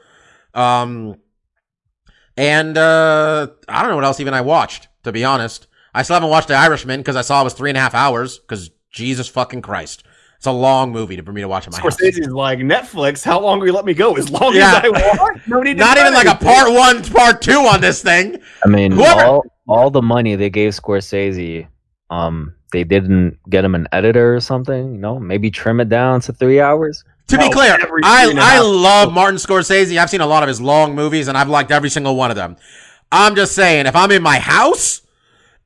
[0.54, 1.18] Um,
[2.38, 5.68] and uh, I don't know what else even I watched, to be honest.
[5.94, 7.94] I still haven't watched The Irishman because I saw it was three and a half
[7.94, 10.04] hours because Jesus fucking Christ.
[10.38, 11.96] It's a long movie to, for me to watch in my house.
[11.98, 13.24] Scorsese's like Netflix.
[13.24, 14.16] How long will you let me go?
[14.16, 14.78] As long Yeah.
[14.84, 15.42] as I want.
[15.48, 18.42] No need to Not even cut like a part one, part two on this thing.
[18.66, 21.68] I mean, Whoever- all all the money they gave Scorsese,
[22.10, 24.94] um, they didn't get him an editor or something.
[24.94, 27.04] You know, maybe trim it down to three hours.
[27.28, 28.64] To be clear, every I, three and a I half.
[28.66, 29.96] love Martin Scorsese.
[29.98, 32.36] I've seen a lot of his long movies and I've liked every single one of
[32.36, 32.58] them.
[33.12, 35.02] I'm just saying, if I'm in my house,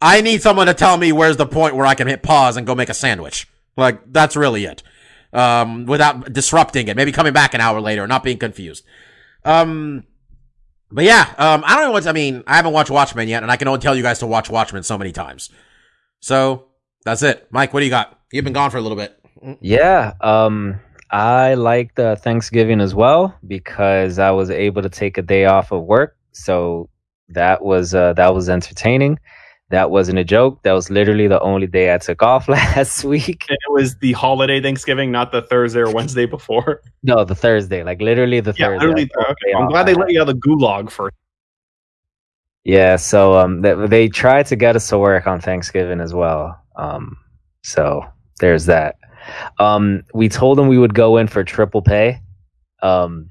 [0.01, 2.67] I need someone to tell me where's the point where I can hit pause and
[2.67, 3.47] go make a sandwich.
[3.77, 4.83] Like, that's really it.
[5.33, 6.95] Um, without disrupting it.
[6.95, 8.85] Maybe coming back an hour later, not being confused.
[9.43, 10.05] Um,
[10.91, 13.51] but yeah, um, I don't know what, I mean, I haven't watched Watchmen yet and
[13.51, 15.49] I can only tell you guys to watch Watchmen so many times.
[16.19, 16.67] So,
[17.03, 17.47] that's it.
[17.51, 18.19] Mike, what do you got?
[18.31, 19.19] You've been gone for a little bit.
[19.61, 20.13] Yeah.
[20.21, 20.79] Um,
[21.11, 25.71] I liked uh, Thanksgiving as well because I was able to take a day off
[25.71, 26.89] of work, so
[27.29, 29.19] that was uh, that was entertaining.
[29.69, 30.61] That wasn't a joke.
[30.63, 33.45] That was literally the only day I took off last week.
[33.49, 36.81] And it was the holiday Thanksgiving, not the Thursday or Wednesday before.
[37.03, 38.85] No, the Thursday, like literally the Yeah, Thursday.
[38.87, 39.09] literally.
[39.15, 39.53] okay.
[39.55, 41.15] I'm glad they let you out of the gulag first.
[42.63, 46.59] Yeah, so um, they, they tried to get us to work on Thanksgiving as well.
[46.77, 47.15] Um,
[47.63, 48.03] so
[48.39, 48.95] there's that.
[49.59, 52.21] Um, we told them we would go in for triple pay.
[52.81, 53.29] Um,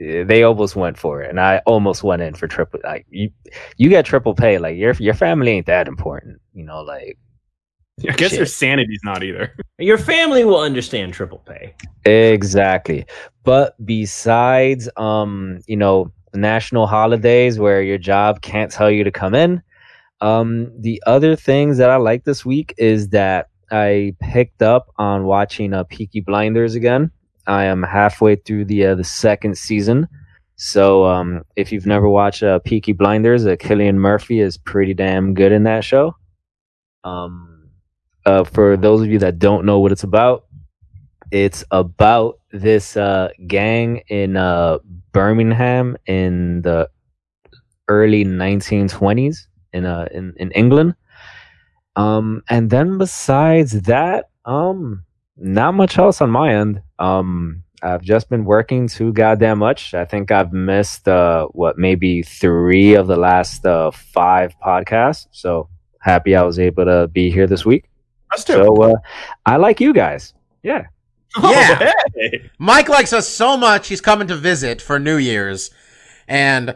[0.00, 2.80] they almost went for it, and I almost went in for triple.
[2.82, 3.30] Like you,
[3.76, 4.58] you get triple pay.
[4.58, 6.80] Like your your family ain't that important, you know.
[6.80, 7.18] Like
[8.08, 8.38] I guess Shit.
[8.38, 9.54] your sanity's not either.
[9.78, 11.74] Your family will understand triple pay.
[12.04, 13.06] Exactly.
[13.44, 19.34] But besides um, you know, national holidays where your job can't tell you to come
[19.34, 19.62] in,
[20.20, 25.24] um, the other things that I like this week is that I picked up on
[25.24, 27.10] watching uh, Peaky Blinders again.
[27.46, 30.08] I am halfway through the uh, the second season.
[30.56, 35.32] So um, if you've never watched uh, Peaky Blinders, uh, Cillian Murphy is pretty damn
[35.32, 36.14] good in that show.
[37.02, 37.70] Um,
[38.26, 40.44] uh, for those of you that don't know what it's about,
[41.30, 44.78] it's about this uh, gang in uh,
[45.12, 46.90] Birmingham in the
[47.88, 50.94] early 1920s in uh, in, in England.
[51.96, 55.04] Um, and then besides that, um,
[55.40, 56.82] not much else on my end.
[56.98, 59.94] Um, I've just been working too goddamn much.
[59.94, 65.28] I think I've missed uh, what maybe three of the last uh, five podcasts.
[65.32, 65.68] So
[66.00, 67.88] happy I was able to be here this week.
[68.32, 68.52] Us too.
[68.52, 68.94] So uh,
[69.46, 70.34] I like you guys.
[70.62, 70.86] Yeah.
[71.40, 71.92] Yeah.
[72.16, 72.50] hey.
[72.58, 75.70] Mike likes us so much, he's coming to visit for New Year's.
[76.26, 76.74] And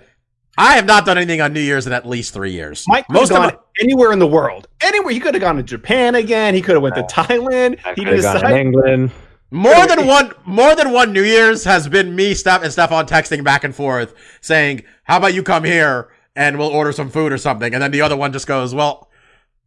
[0.57, 2.85] I have not done anything on New Year's in at least three years.
[2.87, 3.59] Mike Most most of gone it.
[3.81, 6.55] Anywhere in the world, anywhere he could have gone to Japan again.
[6.55, 7.79] He could have went to Thailand.
[7.85, 8.59] I He could have gone to decided.
[8.59, 9.11] England.
[9.51, 13.45] More than one, more than one New Year's has been me, Steph, and Stefan texting
[13.45, 17.39] back and forth saying, "How about you come here and we'll order some food or
[17.39, 19.09] something?" And then the other one just goes, "Well,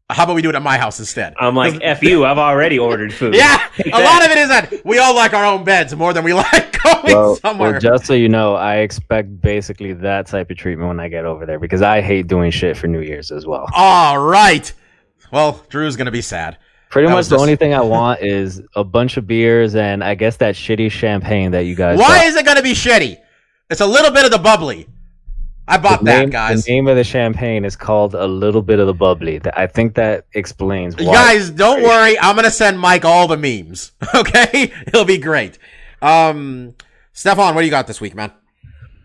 [0.09, 2.79] how about we do it at my house instead?" I'm like, F you, I've already
[2.79, 3.35] ordered food.
[3.35, 6.23] Yeah, a lot of it is that we all like our own beds more than
[6.23, 7.71] we like going Well, somewhere.
[7.71, 11.25] well, just so you know, I expect basically that type of treatment when I get
[11.25, 13.67] over there because I hate doing shit for New Year's as well.
[13.75, 14.71] all right.
[15.31, 16.57] Well, Drew's gonna be sad.
[16.89, 20.01] Pretty That much the just- only thing I want is a bunch of beers and
[20.01, 21.99] I guess that shitty champagne that you guys.
[21.99, 22.25] Why bought.
[22.27, 23.17] is it gonna be shitty?
[23.69, 24.87] It's a little bit of the bubbly.
[25.67, 26.63] I bought the that, name, guys.
[26.63, 29.41] The name of the champagne is called a little bit of the bubbly.
[29.53, 31.13] I think that explains why.
[31.13, 32.17] Guys, don't worry.
[32.19, 33.91] I'm gonna send Mike all the memes.
[34.15, 35.59] Okay, it'll be great.
[36.01, 36.73] Um,
[37.13, 38.31] Stefan, what do you got this week, man?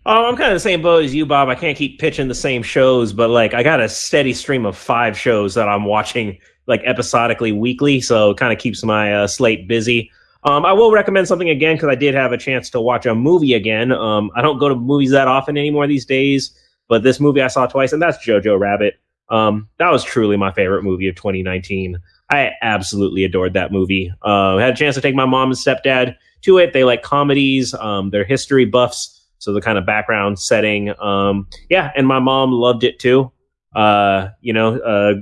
[0.05, 1.49] Oh, I'm kind of the same boat as you, Bob.
[1.49, 4.77] I can't keep pitching the same shows, but like I got a steady stream of
[4.77, 9.27] five shows that I'm watching like episodically weekly, so it kind of keeps my uh,
[9.27, 10.11] slate busy.
[10.45, 13.15] Um, I will recommend something again because I did have a chance to watch a
[13.15, 13.91] movie again.
[13.91, 16.51] Um, I don't go to movies that often anymore these days,
[16.89, 18.95] but this movie I saw twice, and that's Jojo Rabbit.
[19.29, 21.97] Um, that was truly my favorite movie of 2019.
[22.29, 24.11] I absolutely adored that movie.
[24.21, 26.73] Uh, had a chance to take my mom and stepdad to it.
[26.73, 27.73] They like comedies.
[27.73, 30.93] Um, they're history buffs, so the kind of background setting.
[30.99, 33.31] Um, yeah, and my mom loved it too.
[33.75, 35.15] Uh, you know, uh,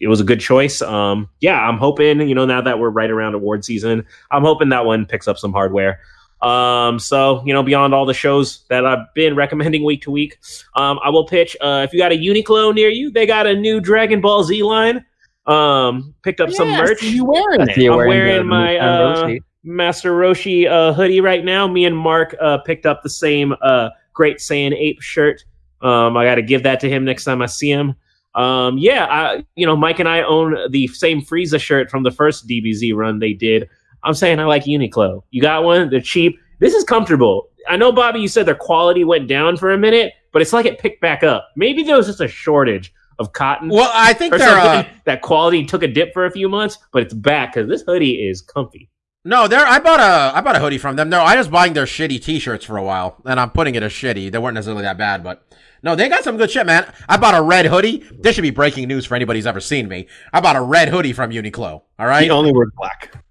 [0.00, 0.82] it was a good choice.
[0.82, 2.20] Um, yeah, I'm hoping.
[2.28, 5.38] You know, now that we're right around award season, I'm hoping that one picks up
[5.38, 6.00] some hardware.
[6.42, 10.38] Um, so you know, beyond all the shows that I've been recommending week to week,
[10.74, 11.56] um, I will pitch.
[11.60, 14.62] Uh, if you got a Uniqlo near you, they got a new Dragon Ball Z
[14.62, 15.04] line.
[15.46, 17.02] Um, picked up some merch.
[17.02, 17.76] You wearing it?
[17.76, 19.42] I'm wearing wearing my, uh, sheet.
[19.62, 21.66] Master Roshi uh, hoodie right now.
[21.66, 25.44] Me and Mark uh, picked up the same uh, Great Saiyan Ape shirt.
[25.80, 27.94] Um, I got to give that to him next time I see him.
[28.34, 32.10] Um, yeah, I, you know, Mike and I own the same Frieza shirt from the
[32.10, 33.68] first DBZ run they did.
[34.02, 35.22] I'm saying I like Uniqlo.
[35.30, 35.88] You got one?
[35.88, 36.38] They're cheap.
[36.58, 37.48] This is comfortable.
[37.68, 40.66] I know, Bobby, you said their quality went down for a minute, but it's like
[40.66, 41.48] it picked back up.
[41.56, 45.82] Maybe there was just a shortage of cotton Well, I think uh, that quality took
[45.82, 48.90] a dip for a few months, but it's back because this hoodie is comfy.
[49.24, 49.64] no, they're.
[49.64, 51.08] I bought a I bought a hoodie from them.
[51.08, 53.92] No, I was buying their shitty T-shirts for a while, and I'm putting it as
[53.92, 54.30] shitty.
[54.32, 55.46] They weren't necessarily that bad, but
[55.84, 56.90] no, they got some good shit, man.
[57.10, 58.02] I bought a red hoodie.
[58.18, 60.08] This should be breaking news for anybody who's ever seen me.
[60.32, 61.82] I bought a red hoodie from Uniqlo.
[61.98, 62.24] All right.
[62.24, 63.22] He only wears black.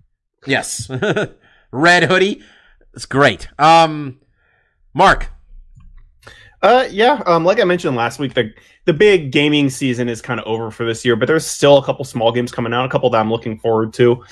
[0.45, 0.87] Yes.
[1.71, 2.43] red hoodie.
[2.93, 3.47] It's great.
[3.57, 4.19] Um,
[4.93, 5.31] Mark.
[6.61, 7.23] Uh, yeah.
[7.25, 8.53] Um, like I mentioned last week, the
[8.85, 11.83] the big gaming season is kind of over for this year, but there's still a
[11.83, 12.85] couple small games coming out.
[12.85, 14.23] A couple that I'm looking forward to.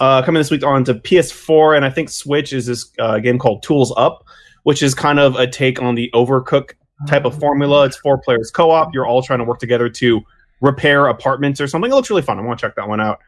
[0.00, 3.38] Uh, coming this week on to PS4 and I think Switch is this uh, game
[3.38, 4.24] called Tools Up,
[4.64, 6.72] which is kind of a take on the Overcook
[7.06, 7.86] type of formula.
[7.86, 8.92] It's four players co-op.
[8.94, 10.20] You're all trying to work together to
[10.60, 11.90] repair apartments or something.
[11.90, 12.38] It looks really fun.
[12.38, 13.20] I want to check that one out.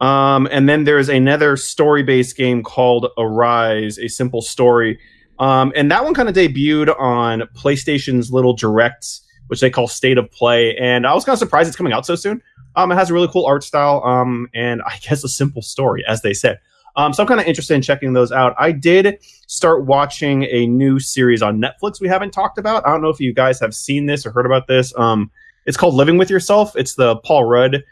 [0.00, 4.98] Um, and then there's another story-based game called Arise, a simple story.
[5.38, 10.18] Um, and that one kind of debuted on PlayStation's little directs, which they call State
[10.18, 10.76] of Play.
[10.76, 12.42] And I was kind of surprised it's coming out so soon.
[12.76, 16.04] Um, it has a really cool art style, um, and I guess a simple story,
[16.06, 16.58] as they said.
[16.96, 18.54] Um, so I'm kind of interested in checking those out.
[18.58, 22.86] I did start watching a new series on Netflix we haven't talked about.
[22.86, 24.96] I don't know if you guys have seen this or heard about this.
[24.96, 25.30] Um,
[25.66, 26.76] it's called Living with Yourself.
[26.76, 27.82] It's the Paul Rudd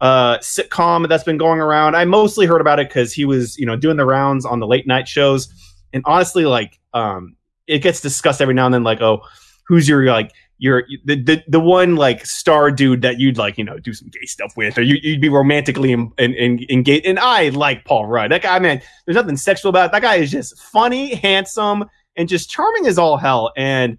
[0.00, 1.94] uh, sitcom that's been going around.
[1.94, 4.66] I mostly heard about it because he was, you know, doing the rounds on the
[4.66, 5.48] late night shows.
[5.92, 7.36] And honestly, like, um,
[7.66, 9.22] it gets discussed every now and then, like, oh,
[9.66, 13.64] who's your like your the, the the one like star dude that you'd like, you
[13.64, 17.06] know, do some gay stuff with, or you, you'd be romantically in, in, in, engaged.
[17.06, 18.30] And I like Paul Rudd.
[18.30, 19.92] That guy, man, there's nothing sexual about it.
[19.92, 23.52] That guy is just funny, handsome, and just charming as all hell.
[23.56, 23.98] And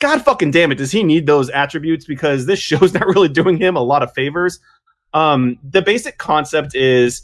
[0.00, 2.06] God fucking damn it, does he need those attributes?
[2.06, 4.58] Because this show's not really doing him a lot of favors.
[5.12, 7.22] Um, the basic concept is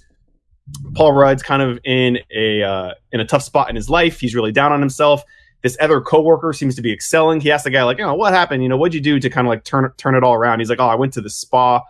[0.95, 4.20] Paul Rudd's kind of in a uh, in a tough spot in his life.
[4.20, 5.22] He's really down on himself.
[5.65, 7.41] This other coworker seems to be excelling.
[7.41, 8.62] He asks the guy like, you "Oh, what happened?
[8.62, 10.69] You know, what'd you do to kind of like turn turn it all around?" He's
[10.69, 11.81] like, "Oh, I went to the spa."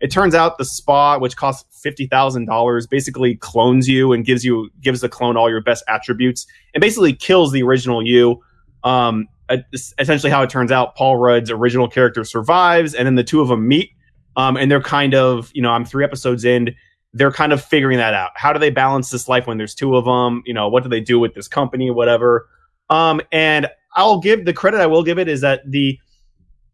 [0.00, 4.44] It turns out the spa, which costs fifty thousand dollars, basically clones you and gives
[4.44, 8.40] you gives the clone all your best attributes and basically kills the original you.
[8.82, 9.28] Um,
[9.72, 13.46] essentially, how it turns out, Paul Rudd's original character survives, and then the two of
[13.46, 13.90] them meet.
[14.36, 16.74] Um, and they're kind of, you know, I'm three episodes in.
[17.12, 18.30] They're kind of figuring that out.
[18.34, 20.42] How do they balance this life when there's two of them?
[20.46, 22.48] You know, what do they do with this company, whatever.
[22.90, 25.98] Um, and I'll give the credit I will give it is that the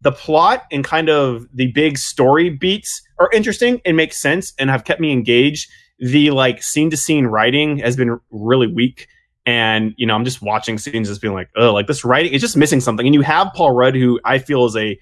[0.03, 4.69] the plot and kind of the big story beats are interesting and make sense and
[4.71, 5.71] have kept me engaged.
[5.99, 9.09] The like scene to scene writing has been really weak.
[9.47, 12.41] And, you know, I'm just watching scenes just being like, oh, like this writing is
[12.41, 13.07] just missing something.
[13.07, 14.99] And you have Paul Rudd, who I feel is a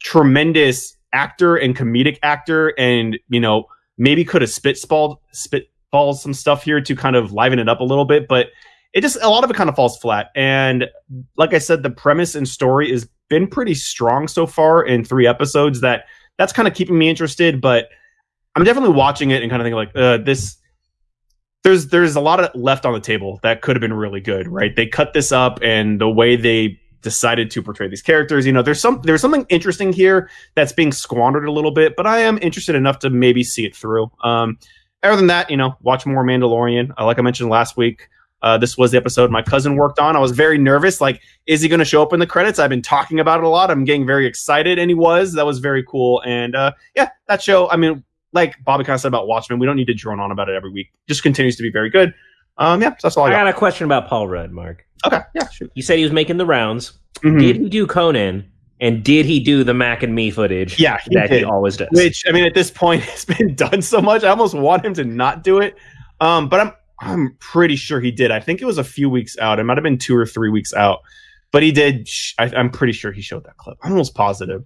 [0.00, 2.74] tremendous actor and comedic actor.
[2.76, 7.58] And, you know, maybe could have spitballed spitballed some stuff here to kind of liven
[7.58, 8.48] it up a little bit, but
[8.94, 10.30] it just a lot of it kind of falls flat.
[10.34, 10.86] And
[11.36, 15.26] like I said, the premise and story has been pretty strong so far in three
[15.26, 15.80] episodes.
[15.80, 16.04] That
[16.38, 17.88] that's kind of keeping me interested, but
[18.54, 20.56] I'm definitely watching it and kind of thinking like uh, this.
[21.64, 24.46] There's there's a lot of left on the table that could have been really good,
[24.46, 24.74] right?
[24.76, 28.62] They cut this up, and the way they decided to portray these characters, you know,
[28.62, 32.38] there's some there's something interesting here that's being squandered a little bit, but I am
[32.42, 34.10] interested enough to maybe see it through.
[34.22, 34.58] Um,
[35.02, 36.92] other than that, you know, watch more Mandalorian.
[36.98, 38.08] Uh, like I mentioned last week,
[38.44, 40.14] uh, this was the episode my cousin worked on.
[40.14, 41.00] I was very nervous.
[41.00, 42.58] Like, is he going to show up in the credits?
[42.58, 43.70] I've been talking about it a lot.
[43.70, 45.32] I'm getting very excited, and he was.
[45.32, 46.22] That was very cool.
[46.26, 47.68] And uh, yeah, that show.
[47.70, 50.30] I mean, like Bobby kind of said about Watchmen, we don't need to drone on
[50.30, 50.92] about it every week.
[51.08, 52.12] Just continues to be very good.
[52.58, 53.44] Um, yeah, so that's all I I got.
[53.44, 54.84] got a question about Paul Rudd, Mark.
[55.06, 55.72] Okay, yeah, shoot.
[55.74, 56.92] You said he was making the rounds.
[57.22, 57.40] Mhm.
[57.40, 58.48] Did he do Conan?
[58.80, 60.78] And did he do the Mac and Me footage?
[60.78, 61.88] Yeah, he that he always does.
[61.92, 64.22] Which I mean, at this point, it's been done so much.
[64.24, 65.76] I almost want him to not do it.
[66.20, 66.72] Um, but I'm
[67.04, 68.30] I'm pretty sure he did.
[68.30, 69.58] I think it was a few weeks out.
[69.58, 71.00] It might have been two or three weeks out.
[71.52, 72.08] But he did.
[72.08, 73.78] Sh- I, I'm pretty sure he showed that clip.
[73.82, 74.64] I'm almost positive.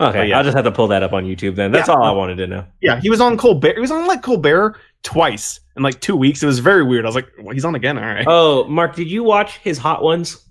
[0.00, 0.38] okay, yeah.
[0.38, 1.72] I'll just have to pull that up on YouTube then.
[1.72, 1.94] That's Yeah.
[1.94, 2.64] all I wanted to know.
[2.82, 3.74] Yeah, he was on Colbert.
[3.74, 6.42] He was on like Colbert twice in like two weeks.
[6.42, 7.04] It was very weird.
[7.06, 7.96] I was like, well, he's on again.
[7.98, 8.24] All right.
[8.26, 10.46] Oh, Mark, did you watch his Hot Ones?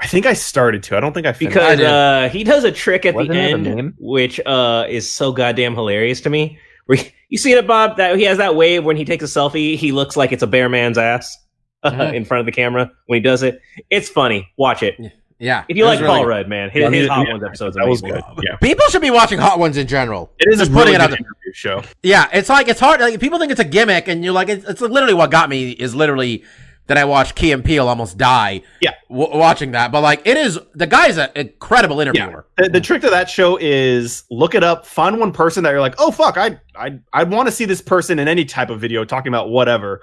[0.00, 0.96] I think I started to.
[0.96, 1.54] I don't think I finished.
[1.54, 3.38] Because uh, he does a trick at Wasn't the
[3.70, 6.58] end, which uh, is so goddamn hilarious to me.
[6.88, 7.96] Where you see it, Bob?
[7.98, 10.46] That he has that wave when he takes a selfie, he looks like it's a
[10.46, 11.36] bear man's ass
[11.84, 12.14] uh, Mhm.
[12.14, 13.60] in front of the camera when he does it.
[13.90, 14.48] It's funny.
[14.58, 14.96] Watch it.
[15.40, 15.62] Yeah.
[15.68, 16.28] If you like was really Paul good.
[16.30, 17.32] Rudd, man, his, Yeah, his Hot yeah.
[17.34, 18.20] Ones episodes that was good.
[18.42, 20.32] Yeah, People should be watching Hot Ones in general.
[20.40, 21.18] it is Just a putting really it good out there.
[21.18, 21.82] interview show.
[22.02, 23.00] Yeah, it's like it's hard.
[23.00, 25.70] Like, people think it's a gimmick, and you're like, it's, it's literally what got me
[25.70, 26.42] is literally
[26.88, 28.62] that I watched Key and Peele almost die.
[28.80, 28.92] Yeah.
[29.08, 29.92] w- watching that.
[29.92, 32.46] But like, it is the guy's an incredible interviewer.
[32.56, 35.80] The, the trick to that show is look it up, find one person that you're
[35.80, 38.80] like, oh fuck, I I I want to see this person in any type of
[38.80, 40.00] video talking about whatever.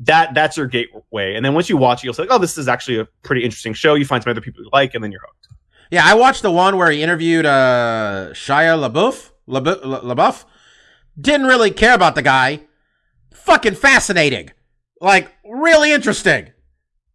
[0.00, 2.66] That that's your gateway, and then once you watch it, you'll say, oh, this is
[2.66, 3.94] actually a pretty interesting show.
[3.94, 5.48] You find some other people you like, and then you're hooked.
[5.92, 9.30] Yeah, I watched the one where he interviewed uh Shia LaBeouf.
[9.46, 10.02] LaBeouf.
[10.02, 10.44] LaBeouf.
[11.20, 12.62] Didn't really care about the guy.
[13.34, 14.50] Fucking fascinating.
[15.02, 16.50] Like, really interesting.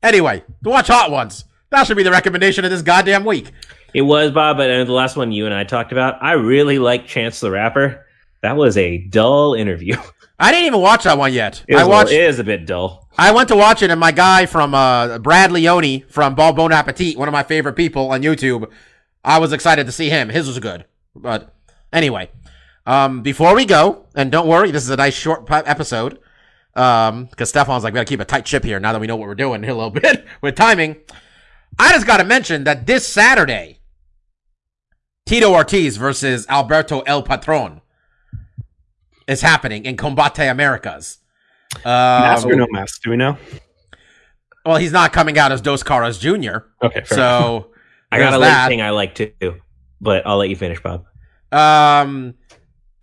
[0.03, 1.45] Anyway, to watch Hot Ones.
[1.71, 3.51] That should be the recommendation of this goddamn week.
[3.93, 6.79] It was Bob, but uh, the last one you and I talked about, I really
[6.79, 8.05] like Chance the Rapper.
[8.41, 9.95] That was a dull interview.
[10.39, 11.63] I didn't even watch that one yet.
[11.67, 12.11] It I watched.
[12.11, 13.07] little- it is a bit dull.
[13.17, 16.71] I went to watch it, and my guy from uh, Brad Leone from Ball Bon
[16.71, 18.69] Appetit, one of my favorite people on YouTube,
[19.23, 20.29] I was excited to see him.
[20.29, 20.85] His was good.
[21.15, 21.55] But
[21.91, 22.29] anyway,
[22.85, 26.19] um, before we go, and don't worry, this is a nice short episode,
[26.77, 29.15] um, because Stefan's like, we gotta keep a tight ship here now that we know
[29.15, 30.95] what we're doing here a little bit with timing.
[31.79, 33.79] I just gotta mention that this Saturday,
[35.25, 37.81] Tito Ortiz versus Alberto El Patron
[39.27, 41.17] is happening in Combate Americas.
[41.77, 43.01] Um, mask or no mask?
[43.01, 43.37] Do we know?
[44.65, 46.65] well, he's not coming out as Dos Caras Jr.
[46.81, 47.05] Okay, fair.
[47.05, 47.71] So
[48.11, 48.65] I got a that.
[48.65, 49.31] late thing I like too,
[49.99, 51.05] but I'll let you finish, Bob.
[51.51, 52.35] Um,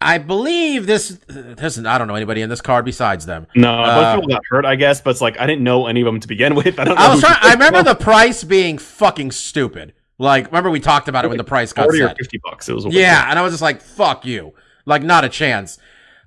[0.04, 1.18] I believe this.
[1.28, 3.46] There's I don't know anybody in this card besides them.
[3.56, 5.64] no, a bunch uh, of people got hurt, I guess, but it's like I didn't
[5.64, 6.78] know any of them to begin with.
[6.78, 6.94] I don't.
[6.94, 7.38] Know I was trying.
[7.40, 9.94] I remember the price being fucking stupid.
[10.18, 12.68] Like, remember we talked about it when the price got forty or fifty bucks.
[12.68, 14.52] It was Yeah, and I was just like, "Fuck you!"
[14.84, 15.78] Like, not a chance.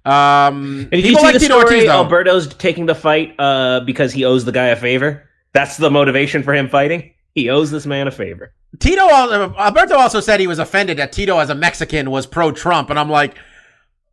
[0.03, 1.75] Um, And did you see like the Tito story?
[1.75, 1.89] Ortiz.
[1.89, 5.29] Alberto's taking the fight uh, because he owes the guy a favor.
[5.53, 7.13] That's the motivation for him fighting.
[7.35, 8.53] He owes this man a favor.
[8.79, 12.89] Tito Alberto also said he was offended that Tito as a Mexican was pro Trump,
[12.89, 13.35] and I'm like,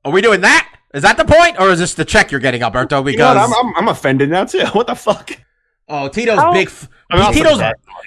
[0.04, 0.70] "Are we doing that?
[0.92, 3.52] Is that the point, or is this the check you're getting, Alberto?" You know Because?
[3.52, 4.64] I'm, I'm I'm offended now too.
[4.72, 5.30] What the fuck?
[5.88, 6.68] oh, Tito's How- big.
[6.68, 7.60] F- I'm not Tito's.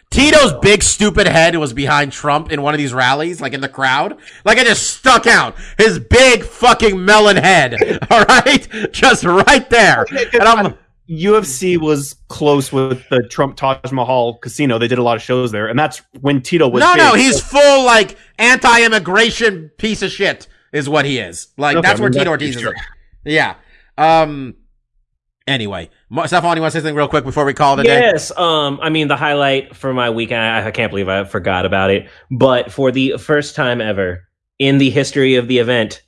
[0.09, 3.69] Tito's big stupid head was behind Trump in one of these rallies, like in the
[3.69, 4.17] crowd.
[4.43, 5.55] Like it just stuck out.
[5.77, 7.75] His big fucking melon head.
[8.11, 10.05] All right, just right there.
[10.33, 10.73] And I'm
[11.09, 14.77] UFC was close with the Trump Taj Mahal casino.
[14.77, 16.81] They did a lot of shows there, and that's when Tito was.
[16.81, 16.97] no, big.
[17.03, 17.13] no.
[17.13, 20.47] He's full like anti-immigration piece of shit.
[20.73, 21.47] Is what he is.
[21.57, 22.61] Like Okay, that's I where mean, Tito Ortiz is.
[22.61, 22.73] sure.
[23.25, 23.55] Yeah.
[23.97, 24.55] Um.
[25.47, 27.83] Anyway, Mo- Stefan, you want to say something real quick before we call it a
[27.83, 27.99] day?
[28.01, 28.37] Yes.
[28.37, 28.79] Um.
[28.81, 30.41] I mean, the highlight for my weekend.
[30.41, 32.09] I, I can't believe I forgot about it.
[32.31, 34.23] But for the first time ever
[34.59, 36.01] in the history of the event,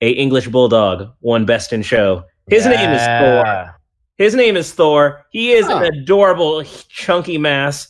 [0.00, 2.24] a English bulldog won Best in Show.
[2.48, 3.76] His name is Thor.
[4.18, 5.24] His name is Thor.
[5.30, 5.76] He is Huh.
[5.78, 7.88] an adorable, chunky mass.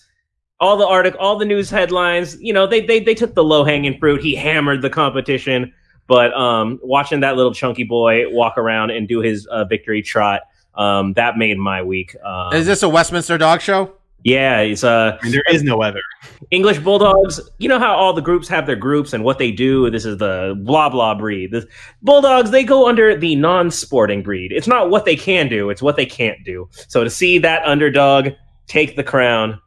[0.60, 3.64] All the article, all the news headlines, you know, they they they took the low
[3.64, 4.22] hanging fruit.
[4.22, 5.72] He hammered the competition,
[6.12, 10.42] but um, watching that little chunky boy walk around and do his uh, victory trot,
[10.74, 12.14] um, that made my week.
[12.22, 13.94] Um, Is this a Westminster dog show?
[14.22, 16.02] Yeah, it's uh I mean, there is no other.
[16.50, 17.40] English bulldogs.
[17.58, 19.88] You know how all the groups have their groups and what they do.
[19.88, 21.50] This is the blah blah breed.
[21.50, 21.66] The
[22.02, 24.52] bulldogs they go under the non-sporting breed.
[24.52, 26.68] It's not what they can do; it's what they can't do.
[26.88, 28.28] So to see that underdog
[28.66, 29.58] take the crown,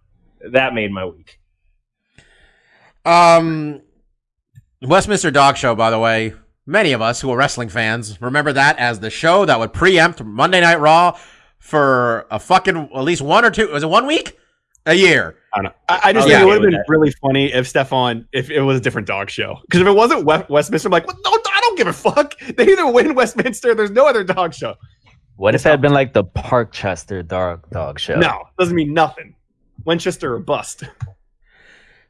[0.51, 1.39] that made my week.
[3.03, 3.81] Um,
[4.81, 6.33] Westminster Dog Show, by the way,
[6.65, 10.23] many of us who are wrestling fans remember that as the show that would preempt
[10.23, 11.17] Monday Night Raw
[11.59, 13.69] for a fucking at least one or two.
[13.71, 14.37] Was it one week?
[14.85, 15.37] A year.
[15.53, 15.71] I don't know.
[15.89, 16.41] I, I just Oh, think yeah.
[16.43, 16.85] it would have been that.
[16.87, 19.57] really funny if Stefan, if it was a different dog show.
[19.63, 22.35] Because if it wasn't West, Westminster, I'm like, well, no, I don't give a fuck.
[22.55, 23.73] They either win Westminster.
[23.73, 24.75] There's no other dog show.
[25.37, 28.15] What if it had been like the Parkchester dog dog show?
[28.19, 29.35] No, doesn't mean nothing.
[29.85, 30.83] Winchester or bust.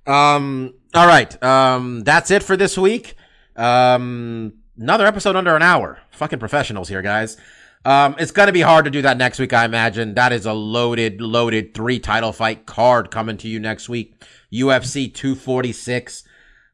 [0.05, 0.74] Um.
[0.96, 1.43] All right.
[1.43, 2.04] Um.
[2.06, 3.16] That's it for this week.
[3.58, 4.54] Um.
[4.78, 6.00] Another episode under an hour.
[6.12, 7.36] Fucking professionals here, guys.
[7.84, 8.16] Um.
[8.18, 9.52] It's gonna be hard to do that next week.
[9.52, 13.89] I imagine that is a loaded, loaded three title fight card coming to you next
[13.89, 14.24] week.
[14.54, 16.24] UFC 246.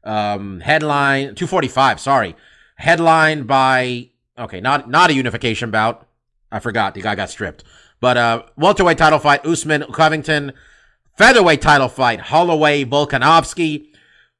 [0.04, 0.60] Um.
[0.60, 1.98] Headline 245.
[1.98, 2.36] Sorry.
[2.76, 6.06] Headlined by okay, not not a unification bout.
[6.52, 7.64] I forgot the guy got stripped.
[8.00, 10.52] But uh, welterweight title fight: Usman Covington.
[11.18, 13.91] Featherweight title fight, Holloway Volkanovski.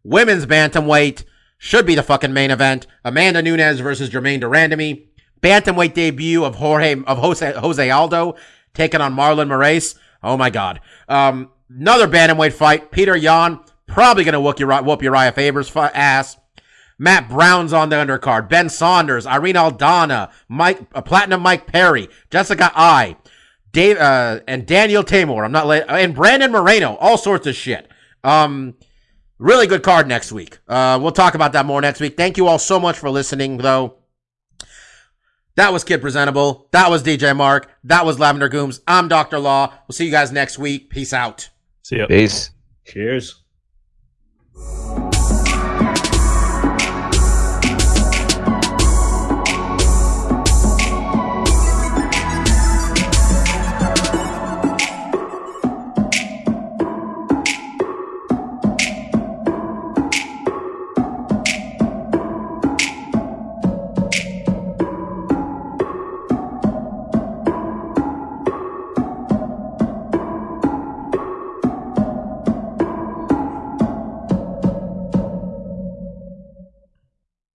[0.05, 1.25] Women's bantamweight
[1.59, 2.87] should be the fucking main event.
[3.05, 5.07] Amanda Nunes versus Germaine de Randamie.
[5.41, 8.37] Bantamweight debut of Jorge of Jose Jose Aldo
[8.75, 9.97] taking on Marlon Moraes.
[10.23, 10.81] Oh my god.
[11.09, 12.91] Um, another bantamweight fight.
[12.93, 16.37] Petr Yan probably gonna whoop Uriah, whoop Uriah Faber's fu- ass.
[16.99, 18.49] Matt Brown's on the undercard.
[18.49, 23.17] Ben Saunders, Irene Aldana, Mike, uh, Platinum Mike Perry, Jessica Eye,
[23.73, 25.45] Dave, uh, and Daniel Tamor.
[25.45, 26.97] I'm not late, and Brandon Moreno.
[26.97, 27.89] All sorts of shit.
[28.23, 28.75] Um,
[29.39, 30.59] Really good card next week.
[30.69, 32.17] Uh, we'll talk about that more next week.
[32.17, 33.97] Thank you all so much for listening, though.
[35.57, 36.69] That was Kid Presentable.
[36.71, 37.71] That was DJ Mark.
[37.85, 38.81] That was Lavender Gooms.
[38.87, 39.39] I'm Dr.
[39.39, 39.73] Law.
[39.87, 40.91] We'll see you guys next week.
[40.91, 41.51] Peace out.
[41.83, 42.07] See ya.
[42.07, 42.51] Peace.
[42.87, 43.43] Cheers.